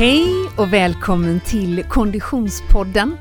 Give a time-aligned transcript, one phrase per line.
[0.00, 3.16] Hej och välkommen till Konditionspodden.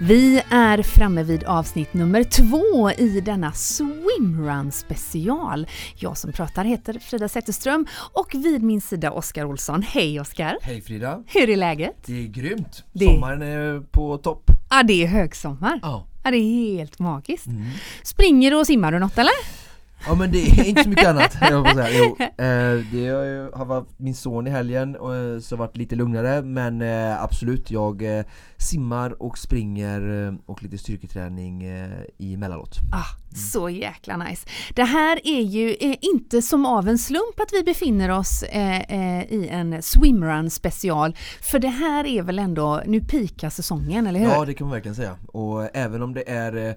[0.00, 5.66] Vi är framme vid avsnitt nummer två i denna swimrun special.
[5.94, 9.82] Jag som pratar heter Frida Zetterström och vid min sida Oskar Olsson.
[9.82, 10.58] Hej Oskar!
[10.62, 11.22] Hej Frida!
[11.26, 11.96] Hur är läget?
[12.06, 12.84] Det är grymt!
[12.92, 14.50] Det- Sommaren är på topp.
[14.70, 15.78] Ja, det är högsommar.
[15.82, 16.06] Ja.
[16.24, 17.46] Ja, det är helt magiskt.
[17.46, 17.66] Mm.
[18.02, 19.61] Springer du och simmar du något eller?
[20.06, 21.98] Ja men det är inte så mycket annat jag får säga.
[21.98, 23.08] Jo, eh, det
[23.54, 27.22] har varit min son i helgen och, eh, så har varit lite lugnare men eh,
[27.22, 28.24] absolut jag eh,
[28.56, 32.76] simmar och springer eh, och lite styrketräning eh, i mellanåt.
[32.92, 34.48] Ah, så jäkla nice.
[34.74, 39.82] Det här är ju inte som av en slump att vi befinner oss i en
[39.82, 41.16] swimrun special.
[41.42, 44.26] För det här är väl ändå, nu pikar säsongen, eller hur?
[44.28, 46.76] Ja det kan man verkligen säga och även om det är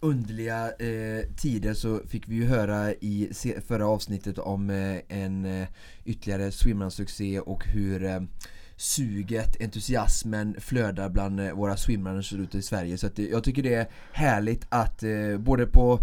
[0.00, 3.30] underliga eh, tider så fick vi ju höra i
[3.66, 5.68] förra avsnittet om eh, en eh,
[6.04, 8.20] ytterligare swimrun-succé och hur eh,
[8.76, 12.98] suget, entusiasmen flödar bland eh, våra swimrunners ute i Sverige.
[12.98, 16.00] Så att eh, jag tycker det är härligt att eh, både på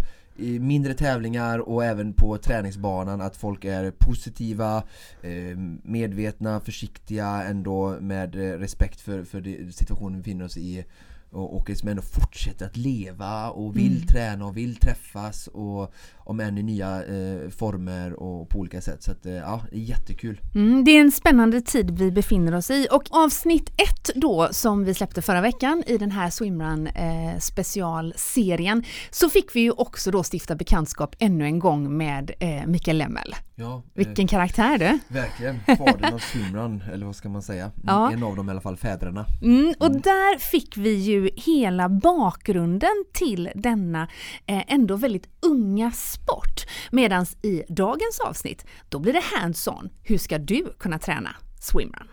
[0.60, 4.82] mindre tävlingar och även på träningsbanan att folk är positiva,
[5.22, 10.84] eh, medvetna, försiktiga ändå med eh, respekt för, för situationen vi befinner oss i
[11.30, 14.06] och, och liksom ändå fortsätter att leva och vill Mm.
[14.06, 15.92] träna och vill träffas och
[16.28, 19.76] om än i nya eh, former och på olika sätt så att eh, ja, det
[19.76, 20.40] är jättekul.
[20.54, 24.84] Mm, det är en spännande tid vi befinner oss i och avsnitt ett då som
[24.84, 30.10] vi släppte förra veckan i den här swimrun eh, specialserien så fick vi ju också
[30.10, 33.34] då stifta bekantskap ännu en gång med eh, Mikael Lemmel.
[33.54, 34.98] Ja, eh, Vilken karaktär du!
[35.14, 37.64] verkligen fadern av swimrun eller vad ska man säga?
[37.64, 38.12] Mm, Ja.
[38.12, 39.26] En av dem i alla fall, fäderna.
[39.42, 44.02] Mm, och där fick vi ju hela bakgrunden till denna
[44.46, 45.90] eh, ändå väldigt unga
[46.22, 46.66] sport.
[46.90, 49.90] Medan i dagens avsnitt, då blir det hands-on.
[50.02, 51.30] Hur ska du kunna träna
[51.60, 52.08] swimrun?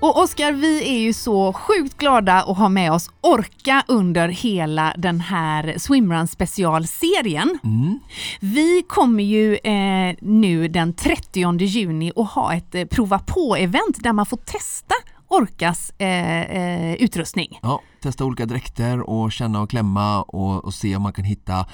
[0.00, 4.94] Och Oskar, vi är ju så sjukt glada att ha med oss Orka under hela
[4.98, 7.58] den här swimrun specialserien.
[7.64, 8.00] Mm.
[8.40, 14.12] Vi kommer ju eh, nu den 30 juni att ha ett eh, prova på-event där
[14.12, 14.94] man får testa
[15.28, 17.58] Orkas eh, eh, utrustning.
[17.62, 21.66] Ja, testa olika dräkter och känna och klämma och, och se om man kan hitta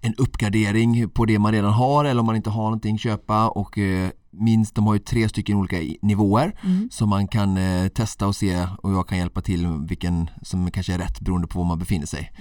[0.00, 3.78] en uppgradering på det man redan har eller om man inte har någonting köpa och
[3.78, 6.54] eh, minst, de har ju tre stycken olika nivåer
[6.90, 10.94] som man kan eh, testa och se och jag kan hjälpa till vilken som kanske
[10.94, 12.32] är rätt beroende på var man befinner sig.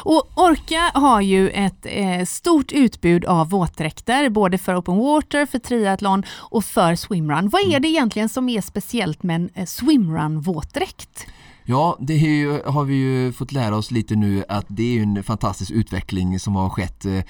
[0.00, 5.58] Och Orka har ju ett eh, stort utbud av våtdräkter, både för open water, för
[5.58, 7.48] triathlon och för swimrun.
[7.48, 11.26] Vad är det egentligen som är speciellt med en eh, swimrun-våtdräkt?
[11.66, 15.22] Ja, det ju, har vi ju fått lära oss lite nu att det är en
[15.22, 17.22] fantastisk utveckling som har skett eh,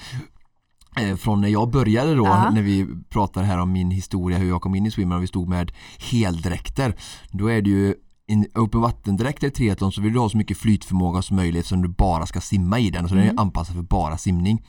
[1.03, 2.49] eh, från när jag började då, Ja.
[2.49, 5.27] när vi pratar här om min historia, hur jag kom in i swimrun och vi
[5.27, 5.71] stod med
[6.11, 6.95] heldräkter.
[7.31, 7.95] Då är det ju
[8.27, 11.81] en open vattendräkt eller triathlon så vill du ha så mycket flytförmåga som möjligt som
[11.81, 14.63] du bara ska simma i den, så den är anpassad för bara simning.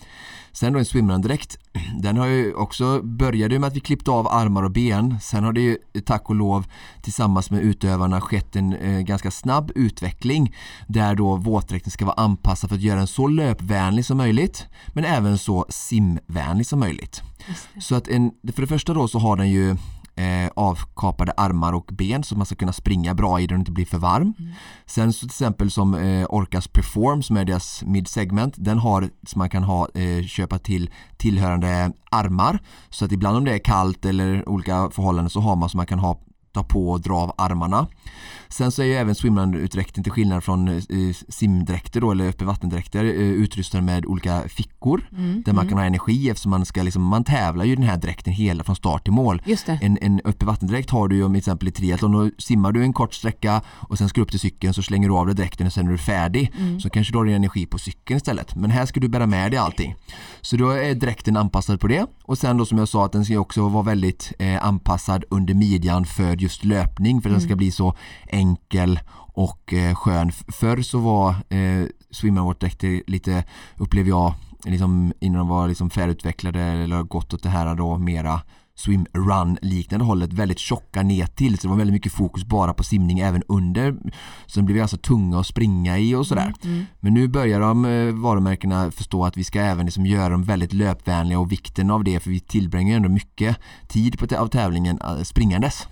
[0.52, 1.58] Sen då en swimrun-dräkt,
[2.02, 5.52] den har ju också, började med att vi klippte av armar och ben, sen har
[5.52, 6.66] det ju tack och lov
[7.02, 10.54] tillsammans med utövarna skett en eh, ganska snabb utveckling
[10.86, 15.04] där då våtdräkten ska vara anpassad för att göra den så löpvänlig som möjligt men
[15.04, 17.22] även så simvänlig som möjligt.
[17.80, 19.76] Så att en, för det första då så har den ju
[20.16, 23.72] eh, avkapade armar och ben så man ska kunna springa bra i den och inte
[23.72, 24.34] bli för varm.
[24.86, 29.38] Sen så till exempel som eh, Orcas Perform som är deras mid-segment den har så
[29.38, 32.58] man kan ha, eh, köpa till tillhörande armar
[32.90, 35.86] så att ibland om det är kallt eller olika förhållanden så har man så man
[35.86, 36.20] kan ha
[36.56, 37.86] ta på och dra av armarna.
[38.48, 40.82] Sen så är ju även swimrun-utdräkten till skillnad från eh,
[41.28, 45.08] simdräkter då, eller öppen vattendräkter eh, utrustad med olika fickor
[45.44, 48.32] där man kan ha energi eftersom man ska liksom, man tävlar ju den här dräkten
[48.32, 49.42] hela från start till mål.
[49.82, 52.82] En, en öppen vattendräkt har du ju om till exempel i triathlon, då simmar du
[52.82, 55.34] en kort sträcka och sen ska du upp till cykeln så slänger du av dig
[55.34, 56.52] dräkten och sen är du färdig.
[56.82, 58.54] Så kanske du har din energi på cykeln istället.
[58.54, 59.94] Men här ska du bära med dig allting.
[60.40, 62.06] Så då är dräkten anpassad på det.
[62.22, 65.54] Och sen då som jag sa att den ska också vara väldigt eh, anpassad under
[65.54, 67.96] midjan för just löpning för att den ska bli så
[68.26, 70.32] enkel och eh, skön.
[70.32, 73.44] Förr så var eh, swimmervåtdräkter lite,
[73.76, 74.34] upplever jag,
[74.64, 78.40] liksom, innan de var liksom färdigutvecklade eller gått åt det här då mera
[78.76, 82.84] swimrun liknande hållet väldigt tjocka ner till så det var väldigt mycket fokus bara på
[82.84, 83.96] simning även under
[84.46, 86.54] så de blev ganska tunga att springa i och sådär
[87.00, 90.72] men nu börjar de eh, varumärkena förstå att vi ska även liksom göra dem väldigt
[90.72, 93.56] löpvänliga och vikten av det för vi tillbringar ändå mycket
[93.88, 95.88] tid på av tävlingen eh, springandes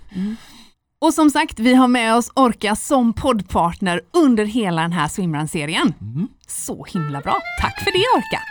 [0.99, 5.93] Och som sagt, vi har med oss Orka som poddpartner under hela den här swimrun-serien.
[6.01, 6.27] Mm.
[6.47, 7.39] Så himla bra.
[7.61, 8.41] Tack för det Orka!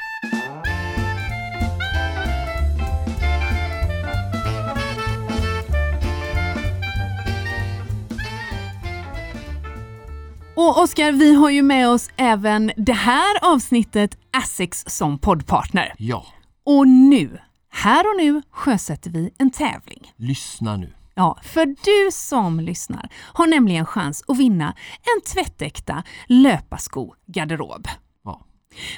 [10.56, 15.94] Och Oskar, vi har ju med oss även det här avsnittet Essex som poddpartner.
[15.98, 16.26] Ja,
[16.64, 17.38] Och nu,
[17.70, 20.12] här och nu sjösätter vi en tävling.
[20.16, 20.92] lyssna nu.
[21.14, 24.74] Ja, för du som lyssnar har nämligen chans att vinna
[25.16, 27.88] en tvättäkta löparsko-garderob.
[28.24, 28.40] Ja.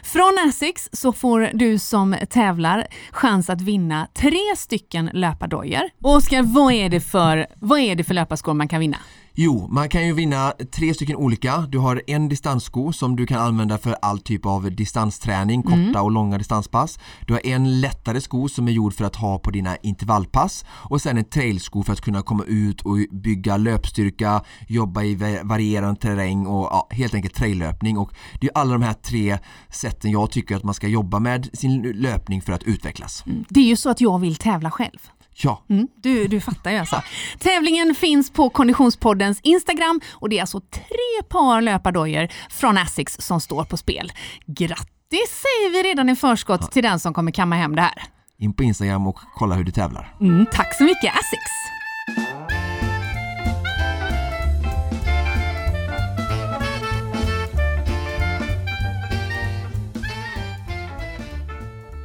[0.03, 5.83] Från Asics så får du som tävlar chans att vinna tre stycken löpardojor.
[6.03, 8.99] Oskar, vad är det för, vad är det för löparskor man kan vinna?
[9.39, 11.67] Jo, man kan ju vinna tre stycken olika.
[11.69, 16.11] Du har en distanssko som du kan använda för all typ av distansträning, korta och
[16.11, 16.99] långa distanspass.
[17.27, 21.01] Du har en lättare sko som är gjord för att ha på dina intervallpass och
[21.03, 26.01] sen en trailsko för att kunna komma ut och bygga löpstyrka, jobba i va- varierande
[26.01, 28.11] terräng och ja, helt enkelt traillöpning och
[28.41, 29.39] det är alla de här tre
[29.71, 33.25] sätten jag tycker att man ska jobba med sin löpning för att utvecklas.
[33.49, 34.99] Det är ju så att jag vill tävla själv.
[35.43, 37.03] Ja, Mm, du, du fattar ju alltså.
[37.39, 43.41] Tävlingen finns på Konditionspoddens Instagram och det är alltså tre par löpardojor från Asics som
[43.41, 44.13] står på spel.
[44.47, 48.03] Grattis säger vi redan i förskott till den som kommer kamma hem det här.
[48.39, 50.17] in på Instagram och kolla hur du tävlar.
[50.21, 51.76] Mm, tack så mycket Asics!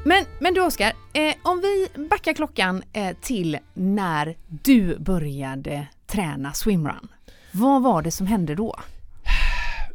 [0.05, 6.53] Men, men du Oskar, eh, om vi backar klockan eh, till när du började träna
[6.53, 7.07] swimrun.
[7.51, 8.75] Vad var det som hände då?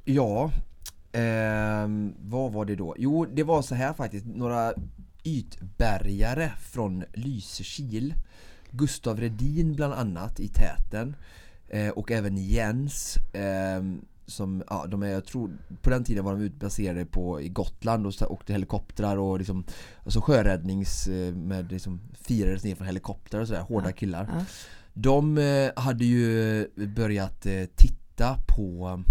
[0.05, 0.51] Ja,
[1.13, 1.89] eh,
[2.21, 2.95] vad var det då?
[2.99, 4.73] Jo, det var så här faktiskt, några
[5.25, 8.15] ytbärgare från Lysekil
[8.71, 11.17] Gustav Redin bland annat i täten
[11.69, 15.51] eh, och även Jens ehm, som, ja, de är, jag tror,
[15.83, 19.65] på den tiden var de utbaserade på i Gotland och så åkte helikoptrar och liksom
[20.05, 24.45] Alltså sjöräddnings eh, med liksom firades ner från helikoptrar och sådär, hårda killar Ja.
[24.93, 29.03] De eh, hade ju börjat eh, titta på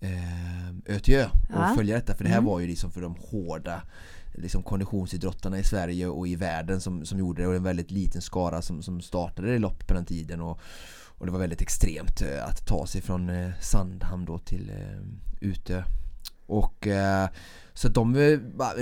[0.00, 1.30] eh, ÖTÖ och
[1.60, 1.72] Ja.
[1.76, 2.50] följa detta för det här Mm.
[2.50, 3.82] var ju liksom för de hårda
[4.34, 8.22] liksom konditionsidrottarna i Sverige och i världen som, som gjorde det och en väldigt liten
[8.22, 10.60] skara som, som startade det lopp på den tiden och,
[11.18, 15.48] och det var väldigt extremt eh, att ta sig från eh, Sandhamn då till eh,
[15.48, 15.82] Utö
[16.46, 16.88] och
[17.74, 18.12] så de,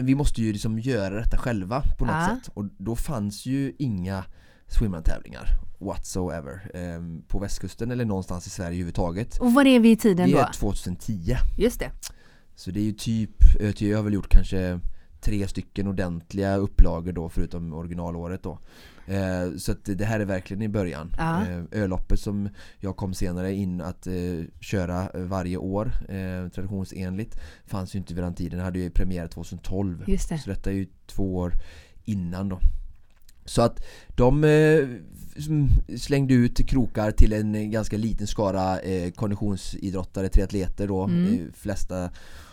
[0.02, 2.36] vi måste ju liksom göra detta själva på något Ja.
[2.42, 4.24] sätt och då fanns ju inga
[4.68, 5.48] swimrun-tävlingar
[5.78, 9.38] whatsoever eh, på västkusten eller någonstans i Sverige överhuvudtaget.
[9.38, 10.38] Och var är vi i tiden Det då?
[10.40, 11.90] är 2010 Just det.
[12.54, 14.80] så det är ju typ, ÖTÖ har väl gjort kanske
[15.20, 18.58] tre stycken ordentliga upplagor då förutom originalåret då.
[19.06, 21.14] Eh, så det här är verkligen i början.
[21.18, 21.46] Ja.
[21.46, 22.48] Eh, öloppet som
[22.80, 24.12] jag kom senare in att eh,
[24.60, 28.58] köra varje år eh, traditionsenligt fanns ju inte vid den tiden.
[28.58, 30.04] Det hade ju premiär 2012.
[30.06, 30.38] Just det.
[30.38, 31.52] Så detta är ju två år
[32.04, 32.60] innan då.
[33.46, 33.84] Så att
[34.16, 34.88] de eh,
[35.98, 41.32] slängde ut krokar till en ganska liten skara eh, konditionsidrottare, triatleter då, Mm.
[41.34, 42.10] eh, flesta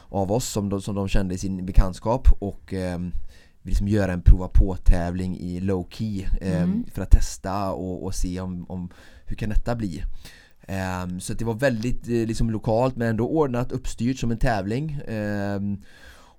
[0.09, 2.99] av oss som de, som de kände i sin bekantskap och eh,
[3.63, 6.83] liksom göra en prova på-tävling i low key eh, Mm.
[6.93, 8.89] för att testa och, och se om, om
[9.25, 10.03] hur kan detta bli.
[10.67, 14.99] Ehm, så det var väldigt eh, liksom lokalt men ändå ordnat, uppstyrt som en tävling.
[15.07, 15.81] Ehm,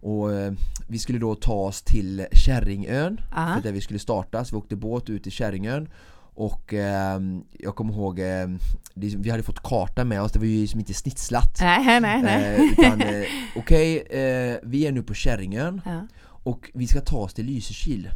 [0.04, 0.52] och eh,
[0.88, 3.52] vi skulle då ta oss till Kärringön, Ja.
[3.56, 4.44] för där vi skulle starta.
[4.44, 5.88] Så vi åkte båt ut till Kärringön.
[6.34, 8.48] Och ehm, jag kommer ihåg, eh,
[8.94, 11.58] vi hade fått karta med oss, det var ju liksom inte snitslat.
[11.60, 12.72] Nej, nej, nej.
[12.78, 13.24] Eh, eh,
[13.56, 16.06] okej, eh, vi är nu på Kärringön Ja.
[16.42, 18.08] Och vi ska ta oss till Lysekil.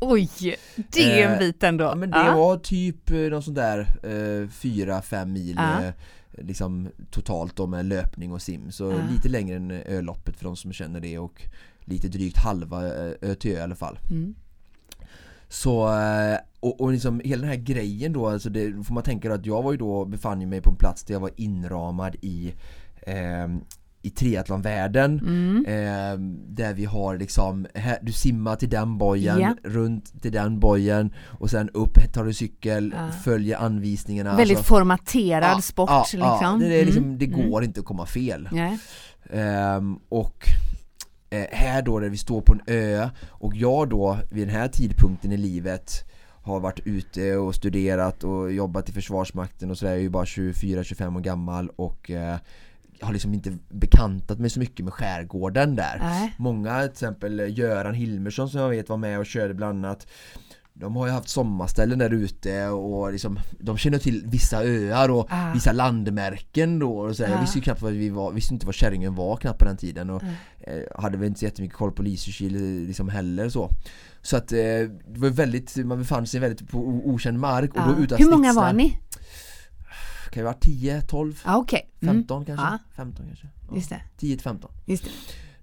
[0.00, 0.30] Oj,
[0.76, 1.84] det är en Eh, bit ändå.
[1.84, 2.36] Ja men det Ja.
[2.36, 5.84] var typ eh, någon sån där eh, fyra, fem mil Ja.
[5.84, 5.92] eh,
[6.38, 8.72] liksom totalt då med löpning och sim.
[8.72, 8.98] Så Ja.
[9.14, 11.42] lite längre än öloppet för de som känner det och
[11.80, 13.98] lite drygt halva eh, ÖTÖ i alla fall.
[14.10, 14.34] Mm.
[15.48, 15.88] Så,
[16.60, 19.46] och, och liksom hela den här grejen då, alltså det får man tänka då att
[19.46, 22.52] jag var ju då, befann mig på en plats där jag var inramad i
[23.02, 23.48] eh,
[24.02, 25.64] i triathlonvärlden Mm.
[25.66, 29.56] eh, Där vi har liksom, här, du simmar till den bojen, Ja.
[29.64, 33.08] runt till den bojen och sen upp tar du cykel, Ja.
[33.24, 36.20] följer anvisningarna Väldigt alltså, formaterad ja, sport ja, liksom.
[36.62, 37.18] ja, det, liksom, Mm.
[37.18, 37.50] det Mm.
[37.50, 38.48] går inte att komma fel.
[39.30, 40.44] Ehm, och
[41.30, 44.68] eh, här då där vi står på en ö och jag då vid den här
[44.68, 45.90] tidpunkten i livet
[46.42, 50.24] har varit ute och studerat och jobbat i Försvarsmakten och sådär, jag är ju bara
[50.24, 52.10] 24-25 år gammal och
[53.00, 55.98] eh, har liksom inte bekantat mig så mycket med skärgården där.
[56.02, 56.34] Nej.
[56.38, 60.06] Många, till exempel Göran Hilmersson som jag vet var med och körde bland annat
[60.80, 65.26] de har ju haft sommarställen där ute och liksom, de känner till vissa öar och
[65.30, 65.52] Ah.
[65.54, 67.30] vissa landmärken då och så här.
[67.30, 67.40] Jag Ah.
[67.40, 70.10] visste ju knappt vad vi var, visste inte vad Kärringön var knappt på den tiden
[70.10, 70.34] och Mm.
[70.60, 73.70] eh, hade väl inte så jättemycket koll på Lysekil liksom heller så
[74.22, 77.94] Så att eh, det var väldigt, man befann sig väldigt på okänd mark och Ja.
[77.96, 78.98] då utan Hur många var ni?
[80.30, 81.88] Kan det vara 10, 12, Ja, okej.
[82.00, 82.14] Mm.
[82.14, 82.64] 15 kanske?
[82.66, 82.78] Ja.
[82.96, 83.46] 15 kanske?
[83.68, 83.76] Ja.
[83.76, 84.00] Just det.
[84.18, 85.10] 10 till 15 Just det.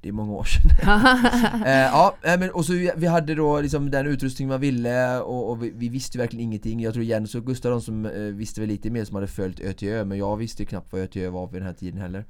[0.02, 0.72] Det är många år sedan
[1.66, 5.20] eh, Ja, eh, men och så vi, vi hade då liksom den utrustning man ville
[5.20, 8.06] och, och vi, vi visste ju verkligen ingenting Jag tror Jens och Gustav de som
[8.06, 11.02] eh, visste väl lite mer som hade följt ÖTÖ men jag visste ju knappt vad
[11.02, 12.26] ÖTÖ var vid den här tiden heller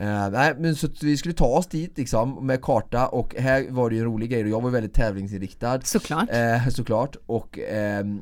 [0.00, 3.90] Eh, nej men så vi skulle ta oss dit liksom med karta och här var
[3.90, 6.28] det ju en rolig grej och jag var väldigt tävlingsinriktad Såklart.
[6.32, 8.20] eh, Såklart och ehm,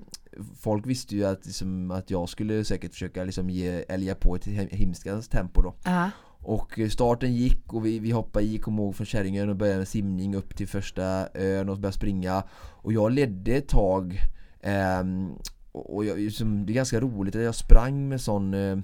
[0.58, 4.46] Folk visste ju att, liksom, att jag skulle säkert försöka liksom ge, älga på ett
[4.70, 5.74] himskans tempo då.
[5.84, 6.10] Ja.
[6.38, 9.88] och starten gick och vi, vi hoppade i, kom ihåg från Kärringön och började med
[9.88, 12.42] simning upp till första ön och började springa.
[12.58, 14.18] Och jag ledde ett tag
[14.62, 15.32] ehm,
[15.72, 18.76] och jag, liksom, det är ganska roligt att jag sprang med sån eh,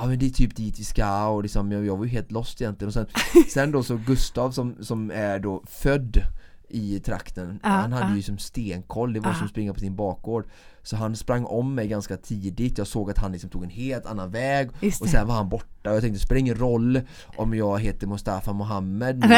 [0.00, 2.32] Ja men det är typ dit vi ska och liksom, jag, jag var ju helt
[2.32, 2.88] lost egentligen.
[2.88, 3.06] Och sen,
[3.48, 6.16] sen då så Gustav som, som är då född
[6.68, 7.60] i trakten.
[7.62, 8.16] Ja, Han hade ja.
[8.16, 9.34] ju som stenkoll, det var Ja.
[9.34, 10.46] som att springa på sin bakgård.
[10.82, 14.06] Så han sprang om mig ganska tidigt, jag såg att han liksom tog en helt
[14.06, 14.70] annan väg.
[15.00, 15.90] Och sen var han borta.
[15.90, 17.00] Och jag tänkte det spelar ingen roll
[17.36, 19.36] om jag heter Mustafa Mohammed nu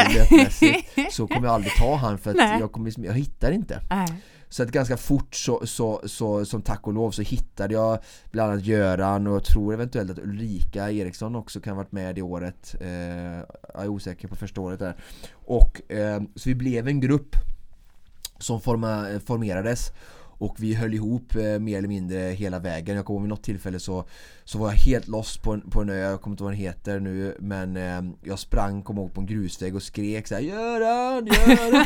[1.11, 2.59] Så kommer jag aldrig ta han för att Nej.
[2.59, 3.81] jag, kommer, liksom- jag hittar inte.
[3.89, 4.07] Nej.
[4.49, 7.99] Så att ganska fort så, så, så, som tack och lov så hittade jag
[8.31, 12.15] bland annat Göran och jag tror eventuellt att Ulrika Eriksson också kan ha varit med
[12.15, 12.75] det året.
[12.81, 12.89] Eh,
[13.73, 14.95] Jag är osäker på första året där
[15.51, 17.35] Och eh, så vi blev en grupp
[18.39, 19.91] som forma, formerades
[20.41, 22.95] och vi höll ihop eh, mer eller mindre hela vägen.
[22.95, 24.05] Jag kommer ihåg vid något tillfälle så,
[24.43, 26.53] så var jag helt lost på en, på en ö, jag kommer inte ihåg vad
[26.53, 30.41] den heter nu men eh, jag sprang, kom ihåg på en grusväg och skrek såhär
[30.41, 31.85] Göran, Göran!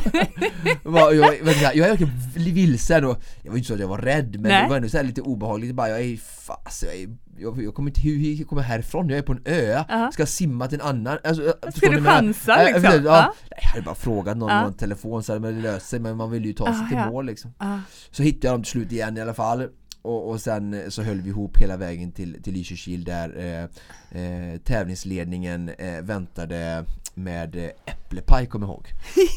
[0.83, 3.97] Jag, jag, jag, jag är verkligen vilsen och jag var inte så att jag var
[3.97, 4.63] rädd men Nej.
[4.63, 7.07] det var ändå så här lite obehagligt bara jag är fast, jag, är,
[7.37, 9.09] jag, jag kommer inte, hur, hur kommer jag härifrån?
[9.09, 10.09] Jag är på en ö, Ja.
[10.13, 12.81] ska simma till en annan alltså, Ska du jag chansa liksom?
[12.81, 13.15] precis, ja.
[13.17, 13.33] Ja.
[13.51, 16.17] Nej, Jag hade bara frågat någon på en telefon så hade man löst sig men
[16.17, 17.09] man vill ju ta sig Ah, till ja.
[17.09, 17.79] mål liksom Ja.
[18.11, 19.67] Så hittade jag dem till slut igen i alla fall
[20.01, 24.21] och, och sen eh, så höll vi ihop hela vägen till, till Lysekil där eh,
[24.21, 28.87] eh, tävlingsledningen eh, väntade med eh, äpplepaj kommer jag ihåg.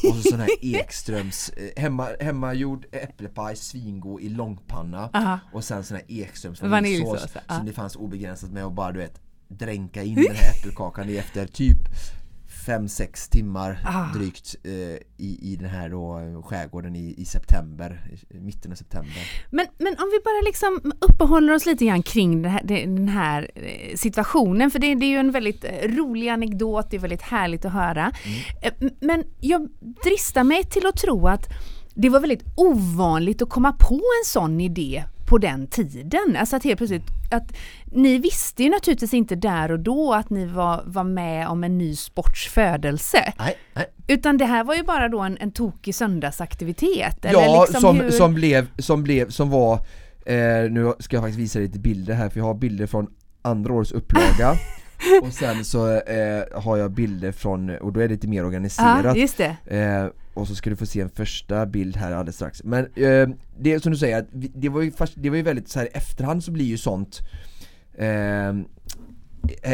[0.09, 5.09] Och så sån här Ekströms, eh, hemma, hemmagjord äpplepaj, svingod i långpanna.
[5.13, 5.39] Aha.
[5.53, 9.21] och sen sån här Ekströms Vaniljsås, som det fanns obegränsat med och bara du vet
[9.47, 11.77] dränka in den här äppelkakan i efter typ
[12.69, 14.13] 5-6 timmar Ah.
[14.17, 14.71] drygt eh,
[15.17, 19.11] i, i den här då eh, skärgården i, i september, i mitten av september.
[19.51, 23.95] Men, men om vi bara liksom uppehåller oss lite grann kring här, den här eh,
[23.95, 27.65] situationen, för det, det är ju en väldigt eh, rolig anekdot, det är väldigt härligt
[27.65, 28.11] att höra.
[28.61, 29.69] Eh, m- Men jag
[30.03, 31.47] dristar mig till att tro att
[31.93, 36.35] det var väldigt ovanligt att komma på en sån idé på den tiden.
[36.39, 37.53] Alltså att helt plötsligt, att
[37.85, 41.77] ni visste ju naturligtvis inte där och då att ni var, var med om en
[41.77, 43.33] ny sports födelse.
[43.39, 43.85] Nej, nej.
[44.07, 47.25] Utan det här var ju bara då en, en tokig söndagsaktivitet.
[47.25, 49.73] eller Ja, liksom som, hur- som blev, som blev, som var
[50.25, 53.07] eh, Nu ska jag faktiskt visa lite bilder här för jag har bilder från
[53.41, 54.53] andra årets upplaga
[55.21, 59.05] Och sen så eh, har jag bilder från, och då är det lite mer organiserat
[59.05, 59.55] Ja, just det.
[59.65, 62.63] Eh, och så ska du få se en första bild här alldeles strax.
[62.63, 63.27] Men eh,
[63.59, 65.89] det som du säger, det var ju, fast, det var ju väldigt så här i
[65.93, 67.19] efterhand så blir ju sånt
[67.97, 68.53] eh, eh,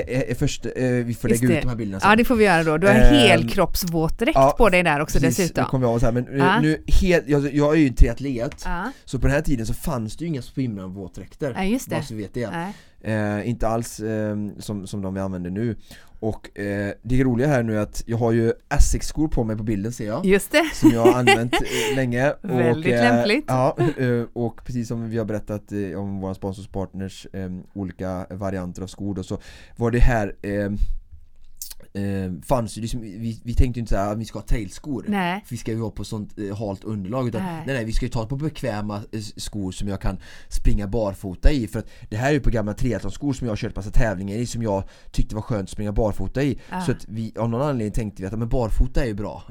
[0.08, 1.58] eh, först, eh, vi får Just lägga det.
[1.58, 2.10] ut de här bilderna sen.
[2.10, 2.78] Ja det får vi göra då.
[2.78, 5.64] Du har Ehm, helkroppsvåtdräkt ja, på dig där också Precis, dessutom.
[5.64, 6.60] nu kommer jag så här, men eh, Ja.
[6.62, 10.18] nu helt, jag, jag är ju triatlet Ja, Så på den här tiden så fanns
[10.18, 11.96] det ju inga swimrun-våtdräkter ja just det.
[11.96, 12.74] Bara så vet det Nej.
[13.02, 15.76] Eh, inte alls eh, som, som de vi använder nu
[16.20, 19.64] Och eh, det roliga här nu är att jag har ju Asics-skor på mig på
[19.64, 20.70] bilden ser jag Just det.
[20.74, 21.60] Som jag har använt eh,
[21.96, 23.46] länge Väldigt och, lämpligt.
[23.48, 28.82] Ja, eh, och precis som vi har berättat eh, om våra sponsorspartners eh, olika varianter
[28.82, 29.38] av skor då, så
[29.76, 30.36] var det här
[31.96, 34.46] eh, eh, fanns ju liksom, vi, vi tänkte ju inte såhär att vi ska ha
[34.46, 35.42] trailskor Nej.
[35.46, 37.64] för vi ska ju vara på sånt eh, halt underlag utan Nej.
[37.66, 37.76] nej.
[37.76, 40.18] nej vi ska ju ta på bekväma eh, skor som jag kan
[40.50, 43.58] springa barfota i för att det här är ju på gamla triathlonskor som jag har
[43.58, 46.82] kört massa tävlingar i som jag tyckte var skönt att springa barfota i Ah.
[46.82, 49.44] så att vi, av någon anledning tänkte vi att men barfota är ju bra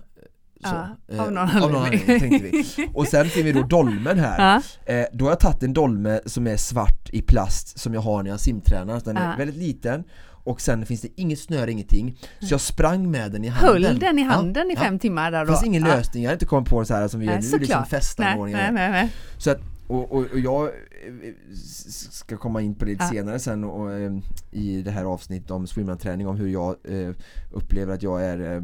[0.64, 2.20] så, Ja, eh, av någon av någon anledning.
[2.20, 2.64] tänkte vi.
[2.94, 4.62] Och sen ser vi då dolmen här.
[4.86, 4.92] Ja.
[4.94, 8.22] Eh, då har jag tagit en dolme som är svart i plast som jag har
[8.22, 9.00] när jag simtränar.
[9.04, 9.34] Den är Ja.
[9.38, 10.04] väldigt liten
[10.44, 12.18] och sen finns det inget snöre, ingenting.
[12.40, 13.82] Så jag sprang med den i handen.
[13.84, 14.80] Höll den i Ja, handen i ja.
[14.80, 15.52] fem timmar där Det då?
[15.52, 15.96] fanns ingen Ja.
[15.96, 17.66] lösning, jag hade inte kommit på det så här som vi gör Nej, nu, liksom
[17.66, 17.90] såklart.
[17.90, 18.72] Nej, festanordningar.
[18.72, 19.12] nej, nej, nej.
[19.38, 20.70] Så att och, och, och, jag
[22.10, 23.90] ska komma in på det lite senare sen och, och,
[24.50, 27.10] i det här avsnittet om swimrun-träning om hur jag eh,
[27.52, 28.62] upplever att jag är eh,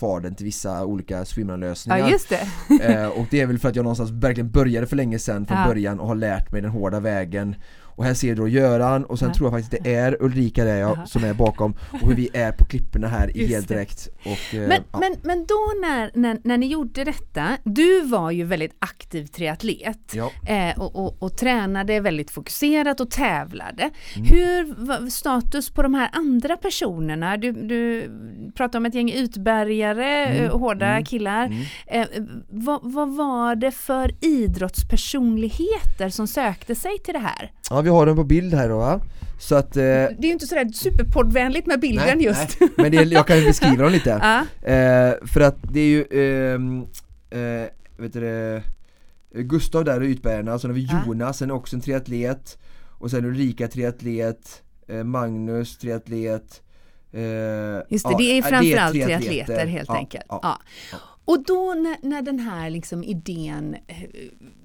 [0.00, 1.98] fadern till vissa olika swimrun-lösningar.
[1.98, 2.48] Ja, just det.
[2.84, 5.58] eh, och det är väl för att jag någonstans verkligen började för länge sedan från
[5.58, 5.66] ja.
[5.66, 7.54] början och har lärt mig den hårda vägen
[7.96, 9.34] och här ser du då Göran och sen ja.
[9.34, 12.52] tror jag faktiskt det är Ulrika där jag, som är bakom och hur vi är
[12.52, 14.98] på klipporna här i Heldirekt och, eh, men, ja.
[14.98, 20.14] men, men då när, när, när ni gjorde detta, du var ju väldigt aktiv triatlet
[20.14, 20.30] ja.
[20.46, 23.90] eh, och, och, och, tränade väldigt fokuserat och tävlade.
[24.16, 24.28] Mm.
[24.28, 27.36] Hur var status på de här andra personerna?
[27.36, 28.10] Du, du
[28.54, 30.50] pratade om ett gäng utbärgare, mm.
[30.50, 31.04] Hårda mm.
[31.04, 31.44] killar.
[31.44, 31.62] Mm.
[31.86, 32.06] Eh,
[32.48, 37.52] vad, vad var det för idrottspersonligheter som sökte sig till det här?
[37.70, 39.00] Ja, vi har den på bild här då va?
[39.38, 42.60] Så att, eh, det är ju inte sådär superpoddvänligt med bilden nej, just.
[42.60, 42.70] nej.
[42.76, 44.10] Men det, jag kan beskriva dem lite.
[44.62, 46.86] Eh, För att det är ju ehm,
[47.30, 48.62] eh, vet du
[49.34, 52.58] Gustav där och Ytbergarna, sen har vi Jonas, sen också en triatlet
[52.98, 56.62] Och sen Ulrika triatlet eh, Magnus triatlet
[57.12, 57.20] eh,
[57.88, 59.66] Just det, ja, det är framförallt det är triatleter.
[59.66, 60.24] helt ja, enkelt.
[60.28, 60.60] ja,
[61.24, 63.96] Och då när, när den här liksom idén eh,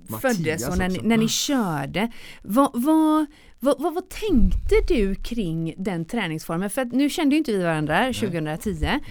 [0.09, 2.11] Mattias föddes och när ni, när ni körde.
[2.41, 3.25] Vad, vad,
[3.59, 6.69] vad, vad, vad, tänkte du kring den träningsformen?
[6.69, 8.77] För att nu kände ju inte vi varandra 2010.
[8.81, 9.01] Nej.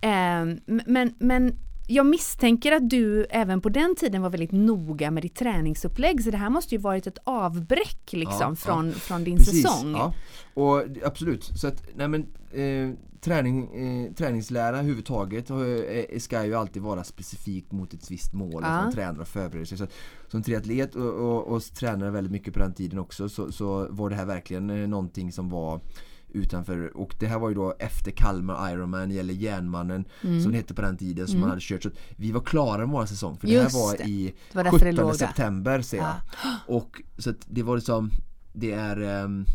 [0.00, 0.56] Eh,
[0.86, 1.56] men, men
[1.88, 6.30] jag misstänker att du även på den tiden var väldigt noga med ditt träningsupplägg så
[6.30, 8.94] det här måste ju varit ett avbräck liksom ja, från, ja.
[8.94, 9.92] från din Precis, säsong.
[9.92, 10.14] Ja.
[10.54, 16.82] Och absolut, så att nej men eh, träning, eh, träningslära överhuvudtaget eh, ska ju alltid
[16.82, 18.82] vara specifikt mot ett visst mål ja.
[18.82, 19.78] som tränare och förbereder sig.
[19.78, 19.92] Så att,
[20.28, 24.10] som triatlet och, och, och tränare väldigt mycket på den tiden också så, så var
[24.10, 25.80] det här verkligen eh, någonting som var
[26.34, 30.42] utanför och det här var ju då efter Kalmar Ironman eller Järnmannen mm.
[30.42, 31.40] som det hette på den tiden som mm.
[31.40, 33.96] man hade kört så vi var klara med vår säsong för Just det här var
[33.96, 34.04] det.
[34.04, 36.14] i var 17 september ser jag.
[36.44, 36.56] Ja.
[36.66, 38.10] Och så att det var liksom
[38.52, 39.46] det är um,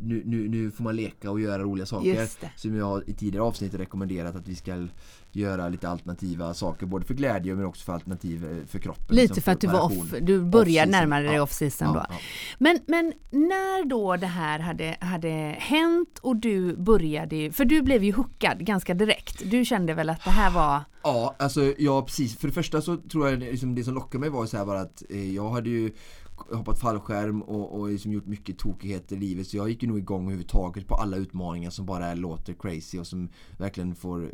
[0.00, 2.28] nu, nu, nu, får man leka och göra roliga saker.
[2.56, 4.86] Som jag i tidigare avsnitt rekommenderat att vi ska
[5.32, 9.16] göra lite alternativa saker både för glädje men också för alternativ eh, för kroppen.
[9.16, 11.42] Lite liksom, för att du var off, du börjar närmare dig ja.
[11.42, 12.04] off-season då.
[12.08, 12.16] Ja,
[12.58, 18.04] men, men när då det här hade, hade hänt och du började, för du blev
[18.04, 19.50] ju hookad ganska direkt.
[19.50, 22.38] Du kände väl att det här var Ja, alltså ja precis.
[22.38, 24.80] För det första så tror jag liksom det som lockade mig var så här bara
[24.80, 25.92] att eh, jag hade ju
[26.36, 29.98] hoppat fallskärm och, och liksom gjort mycket tokigheter i livet så jag gick ju nog
[29.98, 34.30] igång överhuvudtaget på alla utmaningar som bara låter crazy och som verkligen får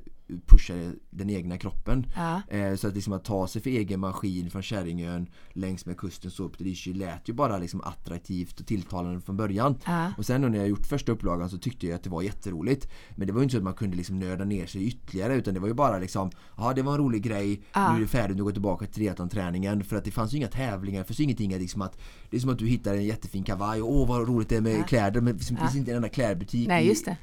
[0.46, 0.74] pusha
[1.10, 2.06] den egna kroppen.
[2.16, 2.42] Ja.
[2.48, 6.30] Eh, så att liksom att ta sig för egen maskin från Kärringön längs med kusten
[6.30, 9.78] så upp till Lysekil lät ju bara liksom attraktivt och tilltalande från början.
[9.86, 10.12] Ja.
[10.18, 12.88] Och sen när jag gjort första upplagan så tyckte jag att det var jätteroligt.
[13.16, 15.54] Men det var ju inte så att man kunde liksom nörda ner sig ytterligare utan
[15.54, 17.90] det var ju bara liksom Ja det var en rolig grej, ja.
[17.90, 20.48] nu är det färdigt, nu går tillbaka till triathlon-träningen för att det fanns ju inga
[20.48, 21.91] tävlingar, det fanns ingenting att liksom att
[22.30, 24.60] Det är som att du hittar en jättefin kavaj och åh vad roligt det är
[24.60, 27.16] med kläder men det finns inte en enda klädbutik Nej, just det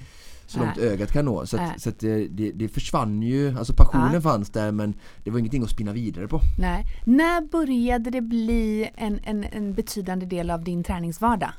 [0.50, 1.46] så långt ögat kan nå.
[1.46, 4.22] Så, att, så att det, det, försvann ju, alltså passionen ja.
[4.22, 6.42] fanns där men det var ingenting att spinna vidare på.
[6.60, 6.86] Nej.
[7.06, 11.52] När började det bli en, en, en betydande del av din träningsvardag?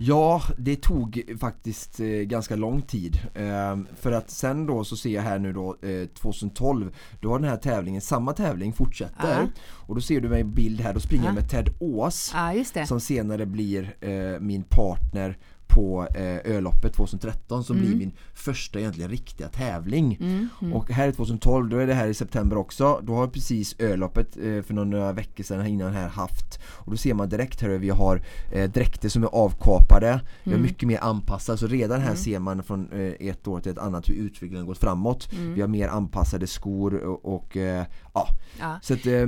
[0.00, 3.18] Ja, det tog faktiskt eh, ganska lång tid.
[3.34, 7.38] Eh, för att sen då så ser jag här nu då eh, 2012 Då har
[7.38, 9.42] den här tävlingen, samma tävling fortsätter.
[9.42, 9.48] Uh
[9.86, 12.84] Och då ser du mig i bild här, då springer jag med Ted Ås uh,
[12.84, 15.38] Som senare blir eh, min partner
[15.74, 17.88] på eh, Öloppet 2013 som mm.
[17.88, 20.18] blir min första egentligen riktiga tävling.
[20.20, 20.48] Mm.
[20.60, 20.72] Mm.
[20.72, 23.00] Och här är 2012, då är det här i september också.
[23.02, 26.60] Då har precis Öloppet eh, för några veckor sedan innan här haft.
[26.66, 30.20] Och då ser man direkt här vi har eh, dräkter som är avkapade.
[30.44, 30.66] Vi har mm.
[30.66, 31.60] mycket mer anpassat.
[31.60, 32.16] Så redan här mm.
[32.16, 35.32] ser man från eh, ett år till ett annat hur utvecklingen gått framåt.
[35.32, 35.54] Mm.
[35.54, 37.84] Vi har mer anpassade skor och, och eh,
[38.14, 38.28] ja.
[38.60, 38.78] ja.
[38.82, 39.26] Så att, eh,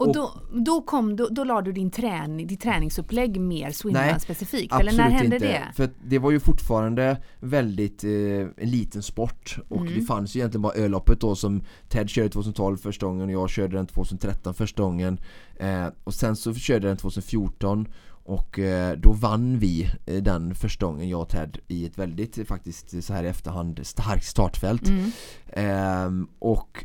[0.00, 4.74] och då, då, kom, då, då la du din träning, ditt träningsupplägg mer swimrun specifikt?
[4.74, 5.48] Eller när hände inte.
[5.48, 5.62] det?
[5.74, 9.94] För det var ju fortfarande väldigt eh, en liten sport och mm.
[9.94, 13.50] det fanns ju egentligen bara öloppet då som Ted körde 2012 första gången och jag
[13.50, 15.20] körde den 2013 första gången
[15.56, 17.86] eh, och sen så körde jag den 2014
[18.24, 22.38] och eh, då vann vi eh, den första gången jag och Ted i ett väldigt
[22.38, 25.10] eh, faktiskt så här i efterhand starkt startfält mm.
[25.52, 26.84] Ehm, och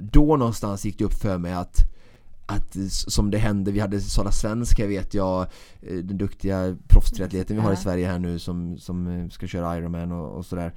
[0.00, 1.93] då någonstans gick det upp för mig att
[2.46, 5.40] att som det hände, vi hade Sara Svensk här vet jag
[5.82, 9.78] eh, Den duktiga proffstriatleten vi har i Sverige här nu som, som eh, ska köra
[9.78, 10.74] Ironman och, och sådär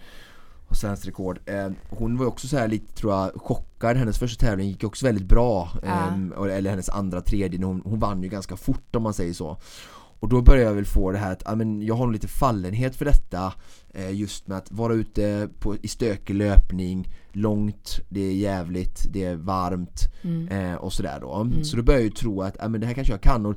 [0.68, 1.40] och svensk rekord.
[1.46, 3.98] Eh, hon var också så här lite tror jag chockad.
[3.98, 5.70] Hennes första tävling gick också väldigt bra.
[5.84, 7.66] Eh, eller hennes andra, tredje.
[7.66, 9.58] Hon, hon vann ju ganska fort om man säger så.
[10.20, 12.28] och då börjar jag väl få det här att ja, men jag har nog lite
[12.28, 13.54] fallenhet för detta
[13.90, 19.24] eh, Just med att vara ute på, i stökig löpning Långt, det är jävligt, det
[19.24, 20.48] är varmt Mm.
[20.48, 21.50] eh, och sådär då.
[21.64, 23.46] Så då börjar jag ju tro att ja, men det här kanske jag kan.
[23.46, 23.56] Och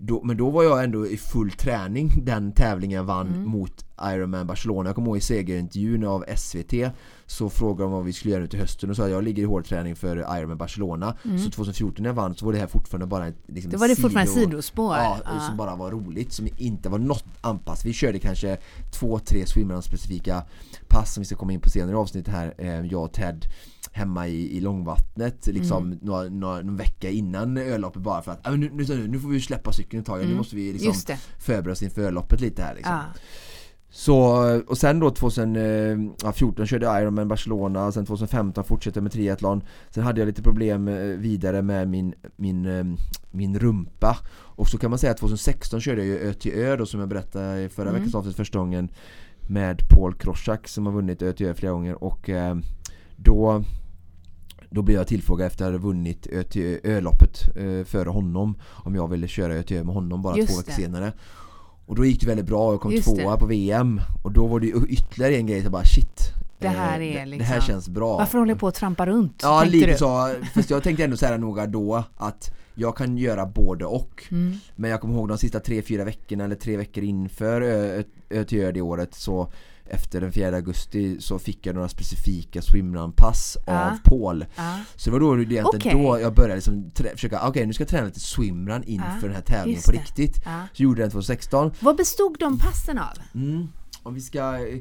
[0.00, 3.48] då, Men då var jag ändå i full träning den tävlingen jag vann Mm.
[3.48, 6.90] mot Ironman Barcelona Jag kommer ihåg i segerintervjun av SVT
[7.26, 9.42] Så frågade de vad vi skulle göra nu till hösten och sa att jag ligger
[9.42, 12.66] i hård träning för Ironman Barcelona Så 2014 när jag vann så var det här
[12.66, 13.72] fortfarande bara ett liksom, Mm.
[13.72, 14.96] Då var det sido- fortfarande sidospår.
[14.96, 15.40] Ja, Ja.
[15.40, 17.84] som bara var roligt, som inte var något anpassat.
[17.86, 18.56] Vi körde kanske
[19.00, 20.42] två, tre swimrun specifika
[20.88, 23.44] pass som vi ska komma in på senare i avsnitt här, eh, jag och Ted
[23.98, 25.98] hemma i, i långvattnet liksom Mm.
[26.02, 29.40] några, några, någon vecka innan ölloppet bara för att ah, nu, nu, nu får vi
[29.40, 31.18] släppa cykeln ett tag, nu måste vi liksom Mm.
[31.38, 32.94] Förbereda oss inför ölloppet lite här liksom.
[32.94, 33.02] Ja.
[33.90, 34.16] Så,
[34.66, 39.62] och sen då 2014 körde jag Ironman Barcelona och sen 2015 fortsatte jag med triathlon
[39.90, 42.84] Sen hade jag lite problem eh, vidare med min, min, eh,
[43.30, 46.76] min rumpa Och så kan man säga att 2016 körde jag ju Ö till Ö
[46.76, 47.94] då som jag berättade i förra Mm.
[48.00, 48.88] veckans avsnitt första gången
[49.40, 52.56] Med Paul Kroschak som har vunnit Ö till Ö flera gånger och eh,
[53.16, 53.64] då
[54.70, 56.26] då blev jag tillfrågad efter att jag hade vunnit
[56.82, 58.54] Ö-loppet eh, före honom.
[58.84, 61.12] Om jag ville köra Ö till Ö med honom bara Just två veckor senare.
[61.86, 63.38] Och då gick det väldigt bra, jag kom Just tvåa det.
[63.38, 66.32] på VM Och då var det ytterligare en grej, så bara shit.
[66.58, 68.16] Det här eh, är det, det här liksom- känns bra.
[68.18, 69.40] Varför håller jag på att trampa runt?
[69.42, 69.96] Ja lite du?
[69.96, 74.24] så, fast jag tänkte ändå så här noga då att jag kan göra både och.
[74.30, 74.52] Mm.
[74.76, 78.44] Men jag kommer ihåg de sista tre fyra veckorna eller tre veckor inför Ö, Ö
[78.44, 79.52] till Ö det året så
[79.90, 83.90] efter den 4 augusti så fick jag några specifika swimrun-pass Ja.
[83.90, 84.78] av Paul Ja.
[84.96, 85.92] Så det var då egentligen Okej.
[85.92, 89.42] då jag började liksom försöka, okej nu ska jag träna lite swimrun inför den här
[89.42, 90.36] tävlingen på riktigt.
[90.72, 93.18] Så gjorde jag den 2016 Vad bestod de passen av?
[93.34, 93.68] mm.
[94.02, 94.78] Om vi ska eh,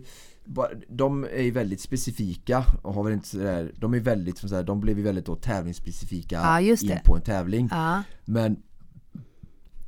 [0.90, 4.80] de är ju väldigt specifika och har väl inte sådär, de är väldigt, sådär, de
[4.80, 8.04] blev ju väldigt då tävlingsspecifika just in på en tävling Ja.
[8.26, 8.58] Men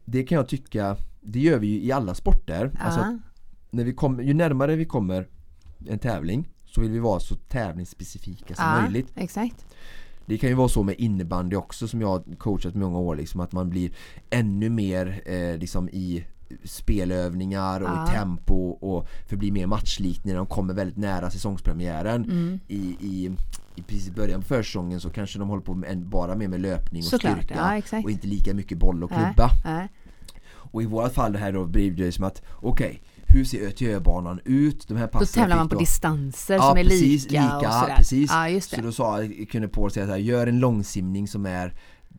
[0.06, 3.18] det kan jag tycka, det gör vi ju i alla sporter alltså, Ja.
[3.72, 5.28] När vi kommer, Ju närmare vi kommer
[5.88, 9.66] en tävling så vill vi vara så tävlingsspecifika som Ja, möjligt exakt.
[10.26, 13.40] Det kan ju vara så med innebandy också som jag har coachat många år liksom,
[13.42, 13.92] att man blir
[14.30, 16.26] ännu mer eh, liksom i
[16.64, 18.08] spelövningar och Ja.
[18.08, 22.60] i tempo och för att bli mer matchlikt när de kommer väldigt nära säsongspremiären Mm.
[22.68, 23.32] i, i,
[23.76, 26.62] i precis början på försäsongen så kanske de håller på med, en- bara mer med
[26.62, 29.52] löpning och Såklart, styrka ja, och inte lika mycket boll och klubba
[30.72, 33.02] och i vårat fall det här då blir det som att okej
[33.34, 34.88] hur ser Ö-till-Ö-banan ut?
[34.88, 37.72] De här Då tävlar man på då- distanser Ja, som är precis, lika, och lika,
[37.72, 37.96] sådär.
[37.96, 38.32] precis.
[38.32, 39.20] Ja, Så då sa,
[39.52, 41.74] kunde Paul säga så här, gör en långsimning som är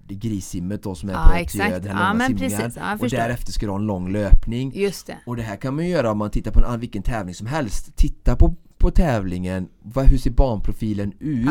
[0.09, 1.73] grissimmet då som är Ja, på Ö till exakt.
[1.73, 2.59] Ö, den här Ja, långa simningen.
[2.61, 2.77] precis.
[2.77, 4.73] Ja, och därefter ska du ha en lång löpning.
[4.75, 5.17] Just det.
[5.27, 7.97] Och det här kan man göra om man tittar på en, vilken tävling som helst.
[7.97, 11.49] Titta på, på tävlingen, vad, hur ser banprofilen ut?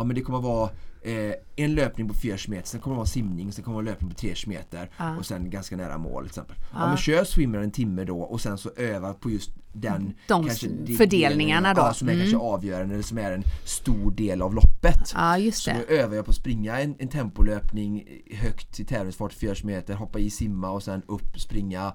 [0.00, 0.04] Ja.
[0.04, 0.70] Men det kommer vara
[1.02, 3.92] eh, en löpning på 4 meter, sen kommer det vara simning, sen kommer det vara
[3.92, 5.16] löpning på 3 meter Ja.
[5.16, 6.56] och sen ganska nära mål till exempel.
[6.60, 6.86] Ja, Ja.
[6.88, 10.68] men kör swimmer en timme då och sen så öva på just den De kanske
[10.68, 11.80] de- fördelningarna då.
[11.80, 12.22] Ja, som är Mm.
[12.24, 15.12] kanske avgörande eller som är en stor del av loppet.
[15.14, 15.76] Ja, just Så det.
[15.88, 20.18] då övar jag på att springa en, en tempolöpning högt i tävlingsfart 4 meter, hoppa
[20.18, 21.92] i, simma och sen upp, springa.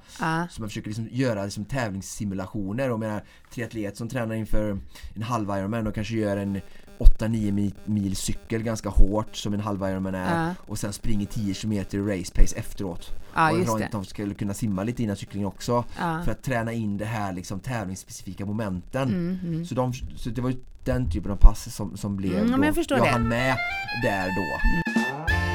[0.50, 4.80] Så man försöker liksom göra liksom tävlingssimulationer och menar triatlet som tränar inför
[5.16, 6.62] en halv Ironman och kanske gör en
[7.00, 10.54] 8-9 mil, mil cykel ganska hårt som en halv Ironman är Ja.
[10.68, 13.12] och sen springer 10 km i race pace efteråt.
[13.36, 16.22] Ja, och jag de skulle kunna simma lite innan cyklingen också Ja.
[16.26, 19.10] för att träna in det här liksom tävlingsspecifika momenten.
[19.10, 19.66] Mm, mm.
[19.66, 22.96] Så, de, så det var ju den typen av pass som, som blev Mm, då,
[22.96, 23.58] jag jag hann med
[24.04, 25.55] där då.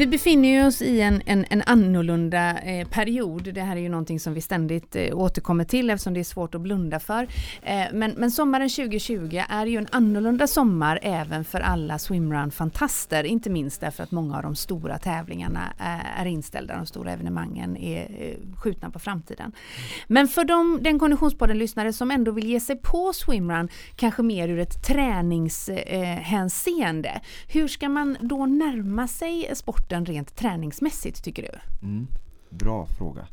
[0.00, 3.54] Vi befinner oss i en, en, en annorlunda eh, period.
[3.54, 6.54] Det här är ju någonting som vi ständigt eh, återkommer till eftersom det är svårt
[6.54, 7.22] att blunda för.
[7.62, 13.24] Eh, men, men sommaren 2020 är ju en annorlunda sommar även för alla swimrun-fantaster.
[13.24, 16.76] Inte minst därför att många av de stora tävlingarna är, är inställda.
[16.76, 19.52] De stora evenemangen är eh, skjutna på framtiden.
[20.06, 24.58] Men för de, den Konditionspodden-lyssnare som ändå vill ge sig på swimrun, kanske mer ur
[24.58, 27.08] ett träningshänseende.
[27.08, 31.86] Eh, hur ska man då närma sig sporten rent träningsmässigt tycker du?
[31.86, 32.06] Mm,
[32.50, 33.26] bra fråga.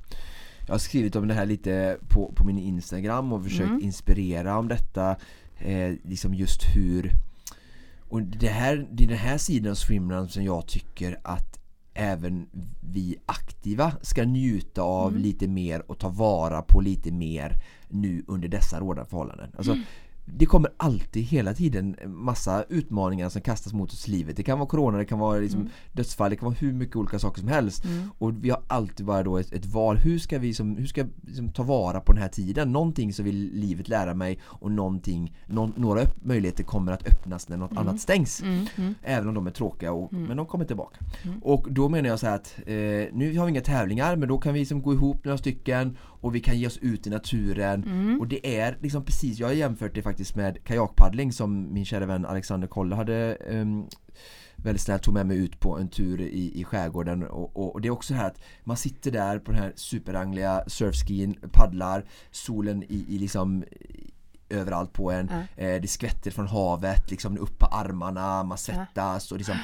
[0.67, 3.83] Jag har skrivit om det här lite på, på min Instagram och försökt Mm.
[3.83, 5.15] inspirera om detta.
[5.57, 7.11] Eh, liksom just hur
[8.09, 11.59] och det, här, det är den här sidan av swimrun som jag tycker att
[11.93, 12.47] även
[12.93, 15.21] vi aktiva ska njuta av Mm.
[15.21, 17.53] lite mer och ta vara på lite mer
[17.89, 19.49] nu under dessa rådande förhållanden.
[19.57, 19.77] Alltså,
[20.35, 24.35] det kommer alltid hela tiden massa utmaningar som kastas mot oss i livet.
[24.37, 25.71] Det kan vara corona, det kan vara liksom Mm.
[25.91, 27.83] dödsfall, det kan vara hur mycket olika saker som helst.
[28.19, 29.97] Och vi har alltid bara då ett, ett val.
[29.97, 32.71] Hur ska vi som, hur ska liksom ta vara på den här tiden?
[32.71, 37.57] Någonting så vill livet lära mig och någonting, någon, några möjligheter kommer att öppnas när
[37.57, 38.41] något annat stängs.
[38.41, 40.97] Mm, Även om de är tråkiga, och, men de kommer tillbaka.
[41.41, 42.73] Och då menar jag så här att eh,
[43.13, 46.35] nu har vi inga tävlingar men då kan vi liksom gå ihop några stycken och
[46.35, 48.19] vi kan ge oss ut i naturen Mm.
[48.19, 52.05] och det är liksom precis, jag har jämfört det faktiskt med kajakpaddling som min kära
[52.05, 53.85] vän Alexander Kolle hade ehm,
[54.55, 57.81] väldigt snällt tog med mig ut på en tur i, i skärgården och, och, och
[57.81, 62.83] det är också här att man sitter där på den här superrangliga surfskien, paddlar, solen
[62.83, 63.63] i, i liksom
[64.49, 65.63] överallt på en, Ja.
[65.63, 69.55] eh, det skvätter från havet liksom upp på armarna, man svettas och liksom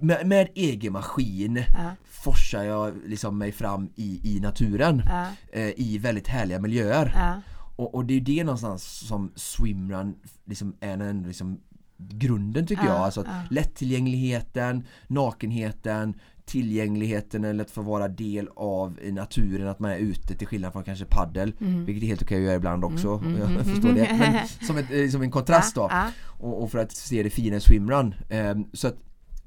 [0.00, 1.90] med, med egen maskin Ja.
[2.04, 5.26] forsar jag liksom mig fram i, i naturen Ja.
[5.52, 7.40] eh, i väldigt härliga miljöer Ja.
[7.76, 11.60] och, och det är det någonstans som swimrun liksom är en liksom
[11.98, 12.96] grunden tycker Ja, jag.
[13.00, 19.96] Alltså att lättillgängligheten, nakenheten, tillgängligheten eller att få vara del av naturen, att man är
[19.96, 21.84] ute till skillnad från kanske paddel Mm.
[21.84, 24.16] vilket är helt okej att göra ibland också, jag förstår det.
[24.18, 25.90] Men som, ett, eh, som en kontrast då
[26.26, 28.14] och, och för att se det fina i swimrun.
[28.30, 28.96] Ehm, så att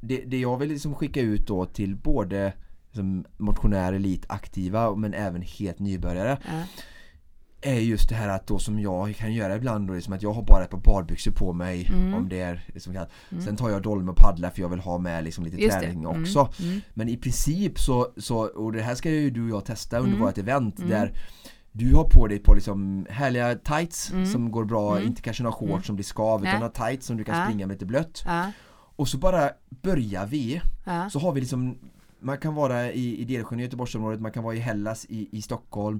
[0.01, 2.53] det, det jag vill liksom skicka ut då till både
[2.91, 6.63] liksom, motionär, elit, aktiva men även helt nybörjare Ja.
[7.61, 10.31] är just det här att då som jag kan göra ibland då, liksom att jag
[10.33, 12.13] har bara ett par badbyxor på mig Mm.
[12.13, 13.09] om det är liksom, kallt.
[13.45, 16.03] Sen tar jag dolme och paddlar för jag vill ha med liksom lite Just träning
[16.03, 16.21] Mm.
[16.21, 16.49] också.
[16.63, 16.81] Mm.
[16.93, 20.11] Men i princip så, så, och det här ska ju du och jag testa under
[20.15, 20.25] Mm.
[20.25, 20.89] vårt event Mm.
[20.89, 21.11] där
[21.71, 24.25] du har på dig par liksom härliga tights Mm.
[24.25, 25.07] som går bra, Mm.
[25.07, 25.83] inte kanske några shorts Mm.
[25.83, 28.23] som blir skav utan några tights som du kan springa med lite blött.
[28.25, 28.51] Ja.
[28.99, 31.09] Och så bara börjar vi, Ja.
[31.09, 31.77] så har vi liksom
[32.21, 35.41] Man kan vara i, i Delsjön i Göteborgsområdet, man kan vara i Hellas i, i
[35.41, 35.99] Stockholm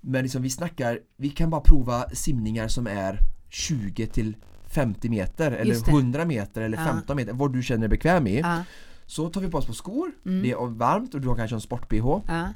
[0.00, 5.50] Men liksom vi snackar, vi kan bara prova simningar som är 20 till 50 meter
[5.52, 5.90] eller Just det.
[5.92, 6.84] 100 meter eller Ja.
[6.84, 8.64] 15 meter, vad du känner dig bekväm i Ja.
[9.06, 10.42] Så tar vi på oss på skor, Mm.
[10.42, 12.48] det är varmt och du har kanske en sport-bh Ja.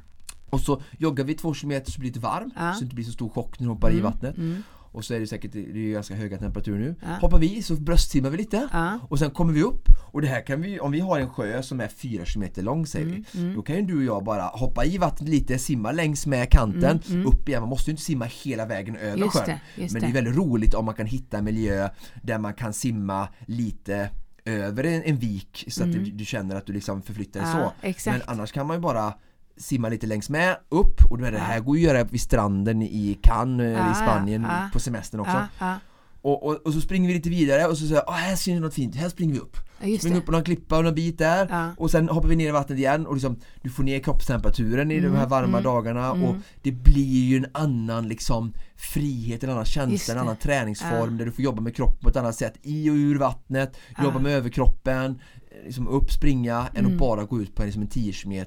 [0.49, 2.73] Och så joggar vi två kilometer så blir det lite varm Ja.
[2.73, 4.63] så det inte blir så stor chock när du hoppar i vattnet Mm.
[4.95, 7.07] Och så är det säkert, det är ganska höga temperaturer nu Ja.
[7.21, 8.99] Hoppar vi så bröstsimmar vi lite Ja.
[9.09, 11.63] och sen kommer vi upp och det här kan vi, om vi har en sjö
[11.63, 13.55] som är 4 km lång säger Mm, vi mm.
[13.55, 16.99] Då kan ju du och jag bara hoppa i vattnet lite, simma längs med kanten,
[17.07, 17.27] Mm, mm.
[17.27, 17.61] upp igen.
[17.61, 20.35] Man måste ju inte simma hela vägen över Just sjön det, Men det är väldigt
[20.35, 21.89] roligt om man kan hitta en miljö
[22.23, 24.09] där man kan simma lite
[24.45, 27.63] över en, en vik så att du, du känner att du liksom förflyttar dig Mm.
[27.63, 28.17] Så exakt.
[28.17, 29.13] Men annars kan man ju bara
[29.57, 33.17] simma lite längs med, upp och det här går ju att göra vid stranden i
[33.21, 34.69] Cannes Ja, i Spanien ja.
[34.73, 35.47] på semestern också.
[35.59, 35.75] Ja.
[36.21, 38.53] och, och, och så springer vi lite vidare och så säger jag, ah, här ser
[38.53, 40.19] ni något fint, här springer vi upp Ja, Springer det.
[40.19, 42.77] upp på någon klippa och någon bit där och sen hoppar vi ner i vattnet
[42.79, 46.41] igen och liksom Du får ner kroppstemperaturen i de här varma mm, dagarna och mm.
[46.61, 51.31] det blir ju en annan liksom frihet, en annan känsla, en annan träningsform där du
[51.31, 55.19] får jobba med kroppen på ett annat sätt i och ur vattnet, jobba med överkroppen
[55.65, 56.91] liksom upp, springa, än Mm.
[56.93, 58.45] att bara gå ut på liksom en 10 km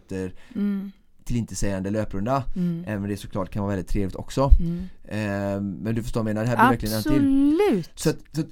[0.55, 0.93] Mm.
[1.29, 2.85] Till intetsägande löprunda Mm.
[2.87, 4.89] Även om det såklart kan vara väldigt trevligt också Mm.
[5.09, 7.91] Eh, Men du förstår vad jag menar, det här blir verkligen en till Absolut.
[7.95, 8.47] så, att, så att,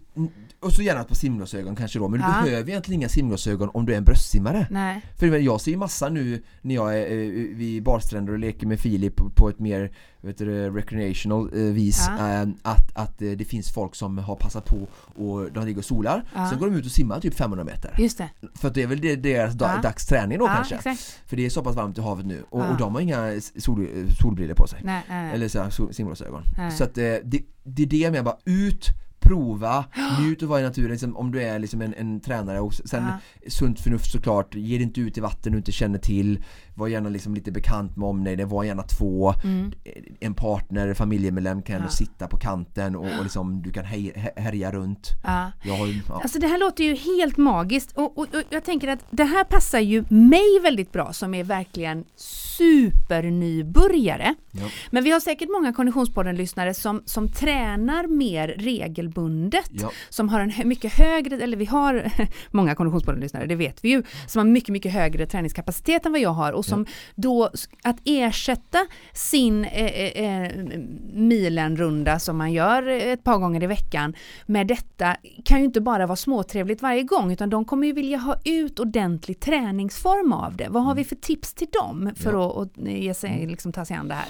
[0.60, 2.42] och så gärna ett par simglasögon kanske då, men du Ja.
[2.44, 5.02] behöver egentligen inga simglasögon om du är en bröstsimmare Nej.
[5.16, 8.80] För jag ser ju massa nu när jag är eh, vid barstränder och leker med
[8.80, 12.32] Filip på- på ett mer vet du, recreational eh, vis Ja.
[12.32, 14.88] eh, att, att eh, det finns folk som har passat på
[15.22, 16.50] och de ligger och solar Ja.
[16.50, 18.28] Sen går de ut och simmar typ 500 meter Just det.
[18.54, 19.80] För att det är väl deras Ja.
[19.82, 21.20] dags träning då kanske exakt.
[21.26, 23.88] För det är så pass varmt i havet nu och, och de har inga sol,
[24.20, 25.34] solbriller på sig Nej, nej, nej.
[25.34, 26.42] eller så här, sol- simglasögon.
[26.58, 26.70] Nej.
[26.72, 28.88] Så att eh, det, det är det jag menar, bara ut,
[29.20, 29.84] prova,
[30.20, 33.04] njut och vara i naturen liksom, om du är liksom en, en tränare och sen
[33.04, 33.18] Ja.
[33.50, 36.44] sunt förnuft såklart, ge dig inte ut i vatten du inte känner till,
[36.76, 39.72] var gärna liksom lite bekant med omnejd, var gärna två, Mm.
[40.20, 41.90] en partner, familjemedlem kan ändå Ja.
[41.90, 45.10] sitta på kanten och, och liksom, du kan hej, här- härja runt.
[45.24, 45.52] Ja.
[45.78, 46.20] Har, ja.
[46.22, 49.44] Alltså det här låter ju helt magiskt och, och, och jag tänker att det här
[49.44, 54.34] passar ju mig väldigt bra som är verkligen supernybörjare.
[54.50, 54.64] Ja.
[54.90, 59.70] Men vi har säkert många Konditionspodden-lyssnare som, som tränar mer regelbundet.
[60.08, 62.12] Som har en mycket högre, eller vi har
[62.50, 66.30] många Konditionspodden-lyssnare, det vet vi ju, som har mycket, mycket högre träningskapacitet än vad jag
[66.30, 68.78] har och som då, s- att ersätta
[69.12, 70.50] sin eh, eh, eh,
[71.12, 74.14] milenrunda som man gör ett par gånger i veckan
[74.46, 78.18] med detta kan ju inte bara vara småtrevligt varje gång utan de kommer ju vilja
[78.18, 80.68] ha ut ordentlig träningsform av det.
[80.68, 82.62] Vad har vi för tips till dem för Ja.
[82.62, 84.28] att, att ge sig, liksom, ta sig an det här?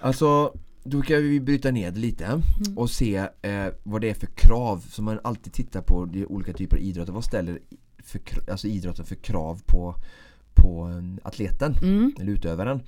[0.00, 0.52] Alltså,
[0.84, 2.78] då kan vi bryta ner det lite Mm.
[2.78, 6.52] och se eh, vad det är för krav som man alltid tittar på är olika
[6.52, 7.12] typer av idrotter.
[7.12, 7.58] Vad ställer
[8.04, 9.94] för, alltså idrotten för krav på,
[10.56, 12.12] på eh, atleten Mm.
[12.20, 12.80] eller utövaren?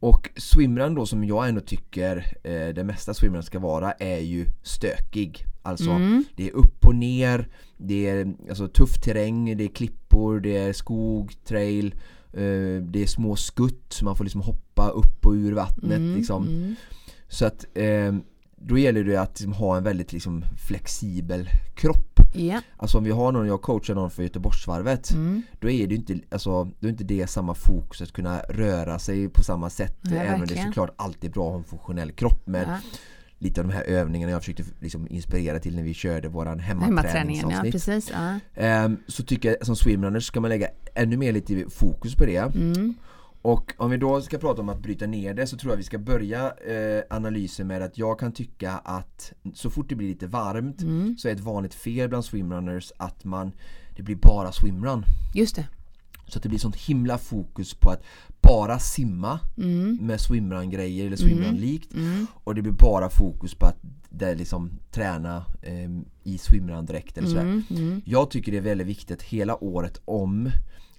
[0.00, 4.46] Och swimrun då som jag ändå tycker eh, det mesta swimrun ska vara är ju
[4.62, 6.24] stökig Alltså Mm.
[6.36, 10.72] det är upp och ner, det är alltså, tuff terräng, det är klippor, det är
[10.72, 11.94] skog, trail
[12.32, 16.16] eh, Det är små skutt så man får liksom hoppa upp och ur vattnet Mm,
[16.16, 16.46] liksom.
[16.48, 16.74] mm.
[17.28, 18.14] Så att eh,
[18.56, 22.60] då gäller det att liksom, ha en väldigt liksom, flexibel kropp Ja.
[22.76, 25.42] Alltså om vi har någon, jag coachar någon för Göteborgsvarvet Mm.
[25.60, 28.98] Då är det ju inte, alltså, då är inte det samma fokus att kunna röra
[28.98, 31.64] sig på samma sätt Nej, Även om det är såklart alltid bra att ha en
[31.64, 32.76] funktionell kropp med Ja.
[33.38, 36.64] lite av de här övningarna jag försökte liksom inspirera till när vi körde våran ja
[36.64, 38.10] hemmaträningsavsnitt precis.
[38.12, 38.38] Ja.
[38.62, 42.54] Ehm, Så tycker jag som swimrunners ska man lägga ännu mer lite fokus på det
[42.54, 42.94] Mm.
[43.42, 45.82] Och om vi då ska prata om att bryta ner det så tror jag vi
[45.82, 50.26] ska börja eh, analysen med att jag kan tycka att så fort det blir lite
[50.26, 51.16] varmt Mm.
[51.18, 53.52] så är ett vanligt fel bland swimrunners att man
[53.96, 55.04] det blir bara swimrun.
[55.34, 55.68] Just det.
[56.28, 58.02] Så att det blir sånt himla fokus på att
[58.42, 59.96] bara simma Mm.
[60.00, 62.26] med swimrun-grejer eller swimrun-likt Mm.
[62.44, 63.76] och det blir bara fokus på att
[64.10, 65.90] det liksom träna eh,
[66.22, 67.42] i swimrun-dräkt eller sådär.
[67.42, 67.62] Mm.
[67.70, 68.02] Mm.
[68.04, 70.50] Jag tycker det är väldigt viktigt hela året om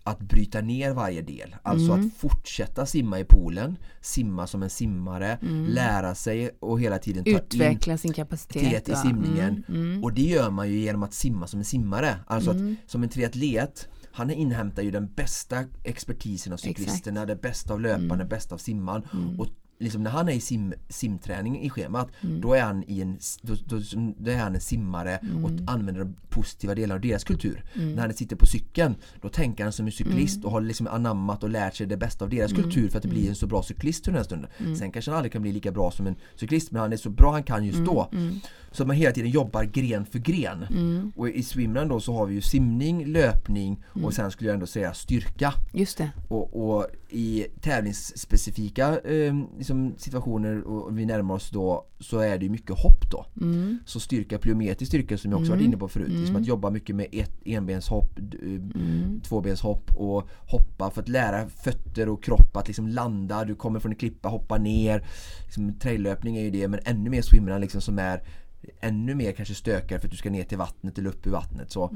[0.03, 1.55] att bryta ner varje del.
[1.63, 2.07] Alltså Mm.
[2.07, 5.65] att fortsätta simma i poolen, simma som en simmare, Mm.
[5.65, 8.89] lära sig och hela tiden Utveckla sin kapacitet.
[8.89, 9.63] i simningen.
[9.67, 9.81] Mm.
[9.81, 10.03] Mm.
[10.03, 12.15] Och det gör man ju genom att simma som en simmare.
[12.27, 12.77] Alltså Mm.
[12.85, 17.81] att som en triatlet han inhämtar ju den bästa expertisen av cyklisterna, det bästa av
[17.81, 19.07] löparna, det bästa av simman.
[19.13, 19.39] Mm.
[19.39, 19.47] Och
[19.79, 22.41] liksom när han är i sim, simträning i schemat, Mm.
[22.41, 23.79] då, är han i en, då, då,
[24.17, 27.63] då är han en simmare och använder de positiva delarna av deras kultur.
[27.75, 27.93] Mm.
[27.93, 31.43] När han sitter på cykeln, då tänker han som en cyklist och har liksom anammat
[31.43, 32.63] och lärt sig det bästa av deras Mm.
[32.63, 34.49] kultur för att det blir en så bra cyklist den här stunden.
[34.77, 37.09] Sen kanske han aldrig kan bli lika bra som en cyklist, men han är så
[37.09, 38.09] bra han kan just då.
[38.11, 38.39] Mm.
[38.71, 40.63] Så att man hela tiden jobbar gren för gren.
[40.63, 41.11] Mm.
[41.15, 44.65] Och i swimrun då så har vi ju simning, löpning och sen skulle jag ändå
[44.65, 45.53] säga styrka.
[45.73, 46.09] Just det.
[46.27, 52.49] Och, och i tävlingsspecifika eh, liksom situationer och vi närmar oss då så är det
[52.49, 53.25] mycket hopp då.
[53.41, 53.79] Mm.
[53.85, 56.09] Så styrka, plyometrisk styrka som jag också varit inne på förut.
[56.09, 62.09] Liksom att jobba mycket med ett enbenshopp, eh, tvåbenshopp och hoppa för att lära fötter
[62.09, 63.45] och kropp att liksom landa.
[63.45, 65.05] Du kommer från en klippa, hoppa ner.
[65.43, 68.23] Liksom, traillöpning är ju det men ännu mer swimrun liksom som är
[68.79, 71.71] ännu mer kanske stökar för att du ska ner till vattnet eller upp i vattnet.
[71.71, 71.95] Så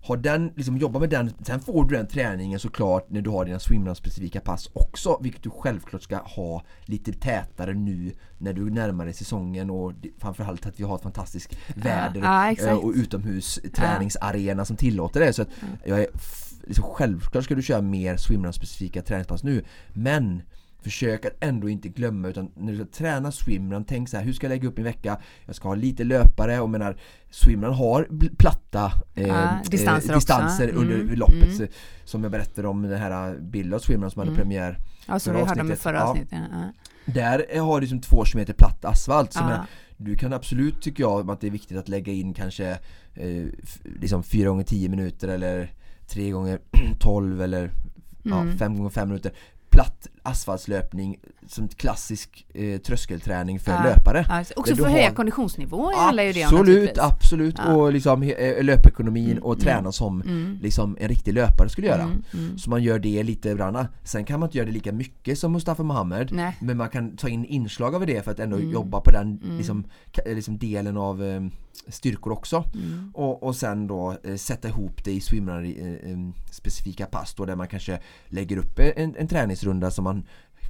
[0.00, 3.44] har den, liksom jobba med den, sen får du den träningen såklart när du har
[3.44, 8.70] dina swimrun specifika pass också vilket du självklart ska ha lite tätare nu när du
[8.70, 14.64] närmar dig säsongen och framförallt att vi har ett fantastiskt väder ja, eh, och utomhusträningsarena
[14.64, 15.32] som tillåter det.
[15.32, 15.48] Så att
[15.84, 16.06] jag är,
[16.64, 19.64] liksom, självklart ska du köra mer swimrun specifika träningspass nu.
[19.92, 20.42] Men
[20.82, 24.32] Försök att ändå inte glömma utan när du ska träna swimrun, tänk så här, hur
[24.32, 25.18] ska jag lägga upp min vecka?
[25.46, 26.96] Jag ska ha lite löpare och menar
[27.30, 31.68] Swimrun har platta eh, Ja, distanser eh, distanser Mm, under loppet mm.
[32.04, 35.44] Som jag berättade om den här Bill of Swimrun som hade premiär Ja, Förra vi
[35.44, 36.02] hörde om i förra ja.
[36.04, 36.38] avsnittet.
[36.52, 36.72] Ja.
[37.04, 39.42] Där eh, har du liksom två kilometer platt asfalt så Ja.
[39.42, 42.68] jag menar, Du kan absolut tycker jag att det är viktigt att lägga in kanske
[43.14, 43.46] eh,
[44.00, 45.72] liksom 4 gånger 10 minuter eller
[46.06, 46.58] 3 gånger
[47.00, 47.70] 12 eller
[48.22, 48.58] ja, Mm.
[48.58, 49.32] 5 gånger 5 minuter
[49.70, 53.82] platt asfaltslöpning som klassisk eh, tröskelträning för Ja.
[53.82, 54.24] löpare.
[54.28, 57.74] Ja, också för att höja har- konditionsnivå handlar ju det om Absolut, absolut Ja.
[57.74, 60.58] och liksom he- eh, löpekonomin Mm, och träna som Mm.
[60.62, 62.02] liksom en riktig löpare skulle göra.
[62.02, 62.58] Mm, mm.
[62.58, 63.86] Så man gör det lite grann.
[64.04, 66.56] Sen kan man inte göra det lika mycket som Mustafa Mohamed Nej.
[66.60, 68.70] Men man kan ta in inslag av det för att ändå Mm.
[68.70, 69.56] jobba på den Mm.
[69.56, 71.40] liksom, ka- liksom delen av eh,
[71.88, 73.10] styrkor också Mm.
[73.14, 76.18] och, och sen då eh, sätta ihop det i swimrun eh, eh,
[76.50, 80.17] specifika pass då där man kanske lägger upp en, en träningsrunda som man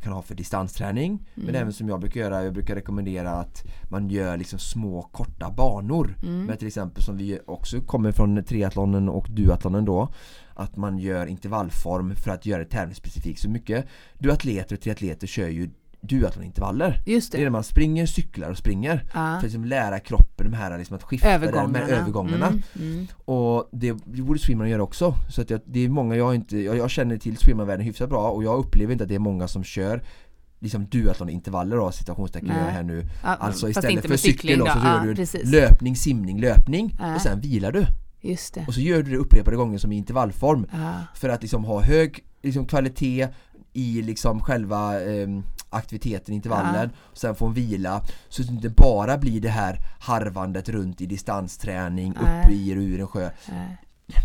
[0.03, 1.61] kan ha för distansträning men Mm.
[1.63, 6.17] även som jag brukar göra, jag brukar rekommendera att man gör liksom små korta banor
[6.23, 6.45] Mm.
[6.45, 10.09] med till exempel som vi också kommer från triathlonen och duathlonen då
[10.55, 13.87] att man gör intervallform för att göra det tävlingsspecifikt så mycket
[14.19, 17.45] duatleter och triatleter kör ju duathlonintervaller Just det är det.
[17.45, 19.13] när man springer, cyklar och springer Ja.
[19.13, 21.69] för att liksom lära kroppen de här liksom att skifta där Övergångarna.
[21.69, 22.63] med övergångarna Mm.
[22.77, 23.07] Mm.
[23.25, 26.59] och det, det borde swimrun göra också så att jag, det är många jag inte,
[26.59, 29.49] jag, jag känner till swimrunvärlden hyfsat bra och jag upplever inte att det är många
[29.49, 30.03] som kör
[30.61, 34.71] liksom duathlonintervaller då citationstecken gör jag här nu Ja, Alltså istället för cykel då, då.
[34.73, 35.51] så gör du precis.
[35.53, 37.87] löpning, simning, löpning och sen vilar du
[38.21, 38.65] Just det.
[38.69, 40.67] och så gör du det upprepade gånger som i intervallform
[41.15, 43.29] för att liksom ha hög liksom, kvalitet
[43.73, 48.55] i liksom själva ehm, aktiviteten i intervallen och sen få en vila så att det
[48.55, 52.41] inte bara blir det här harvandet runt i distansträning Nej.
[52.43, 53.55] uppe i och ur en sjö Ja.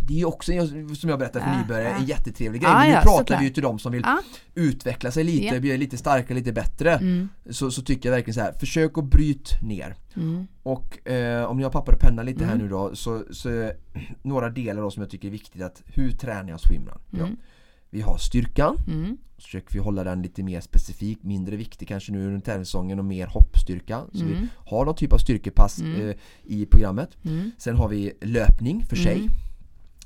[0.08, 0.52] det är ju också,
[0.96, 1.96] som jag berättade för Ja, nybörjare, ja.
[1.98, 4.20] en jättetrevlig grej Ja, men nu ja, pratar vi ju till de som vill Ja.
[4.56, 5.60] utveckla sig lite, Ja.
[5.60, 7.30] bli lite starkare, lite bättre Mm.
[7.50, 10.48] så, så tycker jag verkligen så här, försök att bryt ner Mm.
[10.64, 12.64] och eh, om jag pappar och penna lite här Mm.
[12.66, 13.72] nu då så, så
[14.22, 17.00] några delar då som jag tycker är viktigt att hur tränar jag swimrun?
[17.10, 17.28] Ja.
[17.94, 18.78] Vi har styrkan.
[18.88, 19.18] Mm.
[19.38, 23.06] Så försöker vi hålla den lite mer specifik, mindre viktig kanske nu under tävlingssäsongen och
[23.06, 24.02] mer hoppstyrka.
[24.14, 24.48] Så vi Mm.
[24.66, 26.10] har någon typ av styrkepass Mm.
[26.10, 27.10] eh, i programmet.
[27.26, 27.52] Mm.
[27.58, 29.16] Sen har vi löpning för sig.
[29.18, 29.30] Mm.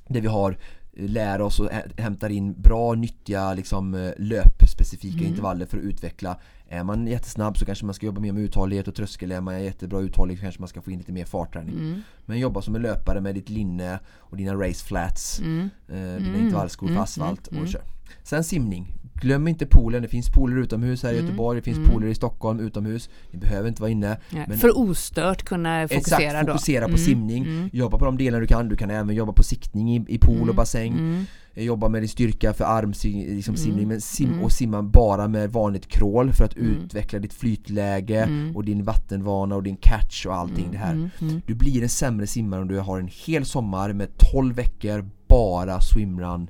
[0.07, 5.17] Där vi har eh, lär oss och hä- hämtar in bra, nyttiga liksom, eh, löpspecifika
[5.17, 5.27] Mm.
[5.27, 6.37] intervaller för att utveckla.
[6.69, 9.31] Är man jättesnabb så kanske man ska jobba mer med uthållighet och tröskel.
[9.31, 11.73] Är man jättebra uthållig så kanske man ska få in lite mer fartträning.
[11.75, 12.01] Mm.
[12.25, 15.69] Men jobba som en löpare med ditt linne och dina race flats, Mm.
[15.87, 16.41] eh, dina Mm.
[16.45, 17.03] intervallskor för Mm.
[17.03, 17.63] asfalt Mm.
[17.63, 17.81] och kör.
[18.23, 18.93] Sen simning.
[19.13, 21.25] Glöm inte poolen, det finns pooler utomhus här i Mm.
[21.25, 21.89] Göteborg, det finns Mm.
[21.89, 23.09] pooler i Stockholm utomhus.
[23.31, 24.17] Ni behöver inte vara inne.
[24.29, 26.53] Men- för ostört kunna fokusera Exakt, då.
[26.53, 26.97] fokusera på Mm.
[26.97, 27.43] simning.
[27.45, 27.69] Mm.
[27.73, 28.69] Jobba på de delar du kan.
[28.69, 30.49] Du kan även jobba på siktning i, i pool Mm.
[30.49, 31.25] och bassäng.
[31.57, 31.67] Mm.
[31.67, 33.87] Jobba med din styrka för armsimning liksom Mm.
[33.87, 34.43] men sim Mm.
[34.43, 36.71] och simma bara med vanligt crawl för att Mm.
[36.71, 38.55] utveckla ditt flytläge Mm.
[38.55, 40.93] och din vattenvana och din catch och allting det här.
[40.93, 41.09] Mm.
[41.21, 41.41] Mm.
[41.47, 45.81] Du blir en sämre simmare om du har en hel sommar med 12 veckor bara
[45.81, 46.49] swimrun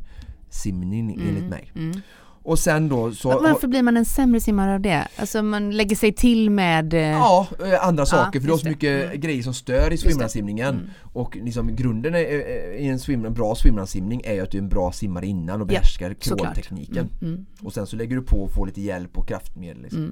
[0.49, 1.72] simning enligt mig.
[1.76, 2.01] Mm.
[2.47, 5.07] Och sen då så Varför blir man en sämre simmare av det?
[5.15, 6.93] Alltså man lägger sig till med...
[6.93, 8.69] eh, Ja, eh, andra saker för du har just så det.
[8.71, 9.19] mycket Mm.
[9.21, 9.97] grejer som stör i det.
[9.97, 10.89] swimrunsimningen Mm.
[11.13, 14.57] Och liksom grunden är, eh, i en, swim, en bra swimrunsimning är ju att du
[14.57, 16.39] är en bra simmare innan och Ja, behärskar såklart.
[16.39, 17.33] crawl-tekniken Mm.
[17.33, 17.45] Mm.
[17.61, 20.11] Och sen så lägger du på och får lite hjälp och kraftmedel liksom.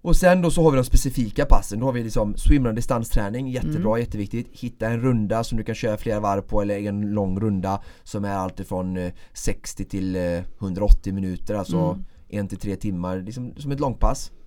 [0.00, 0.04] Mm.
[0.04, 0.08] Mm.
[0.10, 3.48] Och sen då så har vi de specifika passen, då har vi liksom swimrun distansträning,
[3.48, 4.00] jättebra, Mm.
[4.00, 7.80] jätteviktigt Hitta en runda som du kan köra flera varv på eller en lång runda
[8.04, 10.22] Som är alltifrån eh, 60 till eh,
[10.60, 12.04] 180 minuter, alltså Mm.
[12.28, 14.37] en till tre timmar, liksom, som ett långpass eh,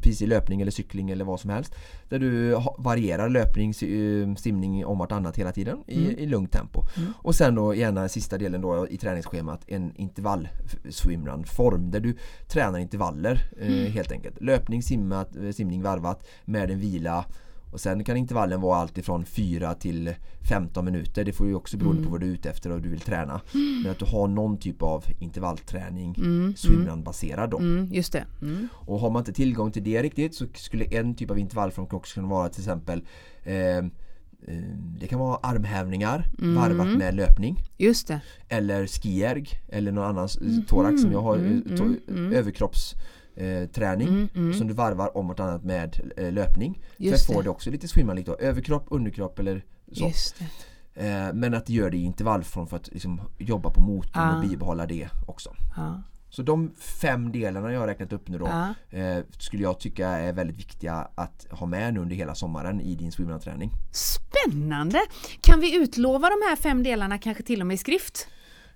[0.00, 1.74] Precis i löpning eller cykling eller vad som helst
[2.08, 6.18] Där du varierar löpning, eh, simning om vartannat hela tiden i, Mm.
[6.18, 7.12] i lugnt tempo Mm.
[7.16, 10.48] Och sen då gärna sista delen då i träningsschemat en intervall
[10.90, 12.16] swimrun form där du
[12.48, 13.92] tränar intervaller eh, Mm.
[13.92, 17.24] helt enkelt Löpning, simmat, eh, simning varvat med en vila
[17.72, 20.14] och sen kan intervallen vara allt ifrån 4 till
[20.48, 22.04] 15 minuter Det får ju också beroende Mm.
[22.06, 23.40] på vad du är ute efter och du vill träna
[23.82, 26.30] Men att du har någon typ av intervallträning Mm.
[26.40, 26.56] Mm.
[26.56, 27.88] swimrun baserad då Mm.
[27.92, 28.24] Just det.
[28.42, 28.68] Mm.
[28.74, 32.14] och har man inte tillgång till det riktigt så skulle en typ av intervallform också
[32.14, 33.04] kunna vara till exempel
[33.42, 33.82] eh, eh,
[35.00, 36.54] Det kan vara armhävningar Mm.
[36.54, 38.20] varvat med löpning Just det.
[38.48, 40.64] Eller skierg eller någon annan Mhm.
[40.64, 42.32] thorax som jag har, Mm, eh, mm, mm.
[42.32, 42.94] överkropps
[43.36, 44.28] eh, träning Mm.
[44.34, 44.54] Mm.
[44.54, 46.82] som du varvar om vartannat med eh, löpning.
[46.96, 47.50] Just för att få det.
[47.50, 48.36] också lite swimmarlikt då.
[48.36, 50.04] Överkropp, underkropp eller så.
[50.94, 54.36] Eh, men att göra det i intervallform för att liksom, jobba på motorn Ah.
[54.36, 55.54] och bibehålla det också.
[55.76, 56.02] Ja.
[56.32, 58.98] Så de fem delarna jag har räknat upp nu då Ja.
[58.98, 62.94] eh, skulle jag tycka är väldigt viktiga att ha med nu under hela sommaren i
[62.94, 63.70] din swimrun-träning.
[63.92, 65.00] Spännande!
[65.40, 68.28] Kan vi utlova de här fem delarna kanske till och med i skrift?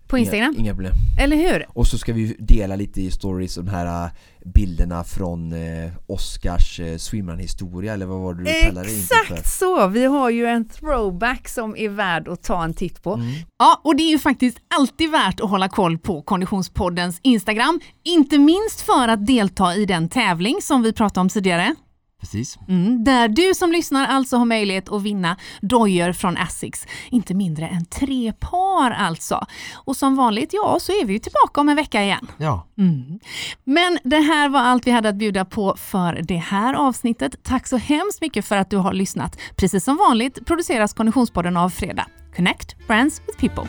[0.07, 0.52] På Instagram?
[0.52, 0.92] Inga, inga problem.
[1.20, 1.66] Eller hur?
[1.68, 4.11] Och så ska vi dela lite i stories de här
[4.45, 8.95] bilderna från eh, Oscars eh, swimrun-historia eller vad var det du kallade det?
[8.95, 9.86] Exakt så!
[9.86, 13.14] Vi har ju en throwback som är värd att ta en titt på.
[13.14, 13.26] Mm.
[13.59, 17.80] Ja, och det är ju faktiskt alltid värt att hålla koll på Konditionspoddens Instagram.
[18.05, 21.74] Inte minst för att delta i den tävling som vi pratade om tidigare.
[22.25, 22.59] Precis.
[22.68, 26.87] Mm, där du som lyssnar alltså har möjlighet att vinna dojor från Asics.
[27.11, 29.47] Inte mindre än tre par alltså.
[29.75, 32.27] Och som vanligt, ja, så är vi ju tillbaka om en vecka igen.
[32.37, 32.66] Ja.
[32.79, 33.18] Mm.
[33.64, 37.43] Men det här var allt vi hade att bjuda på för det här avsnittet.
[37.43, 39.39] Tack så hemskt mycket för att du har lyssnat.
[39.57, 42.07] Precis som vanligt produceras Konditionspodden av Fredag.
[42.37, 43.68] Connect Brands with People.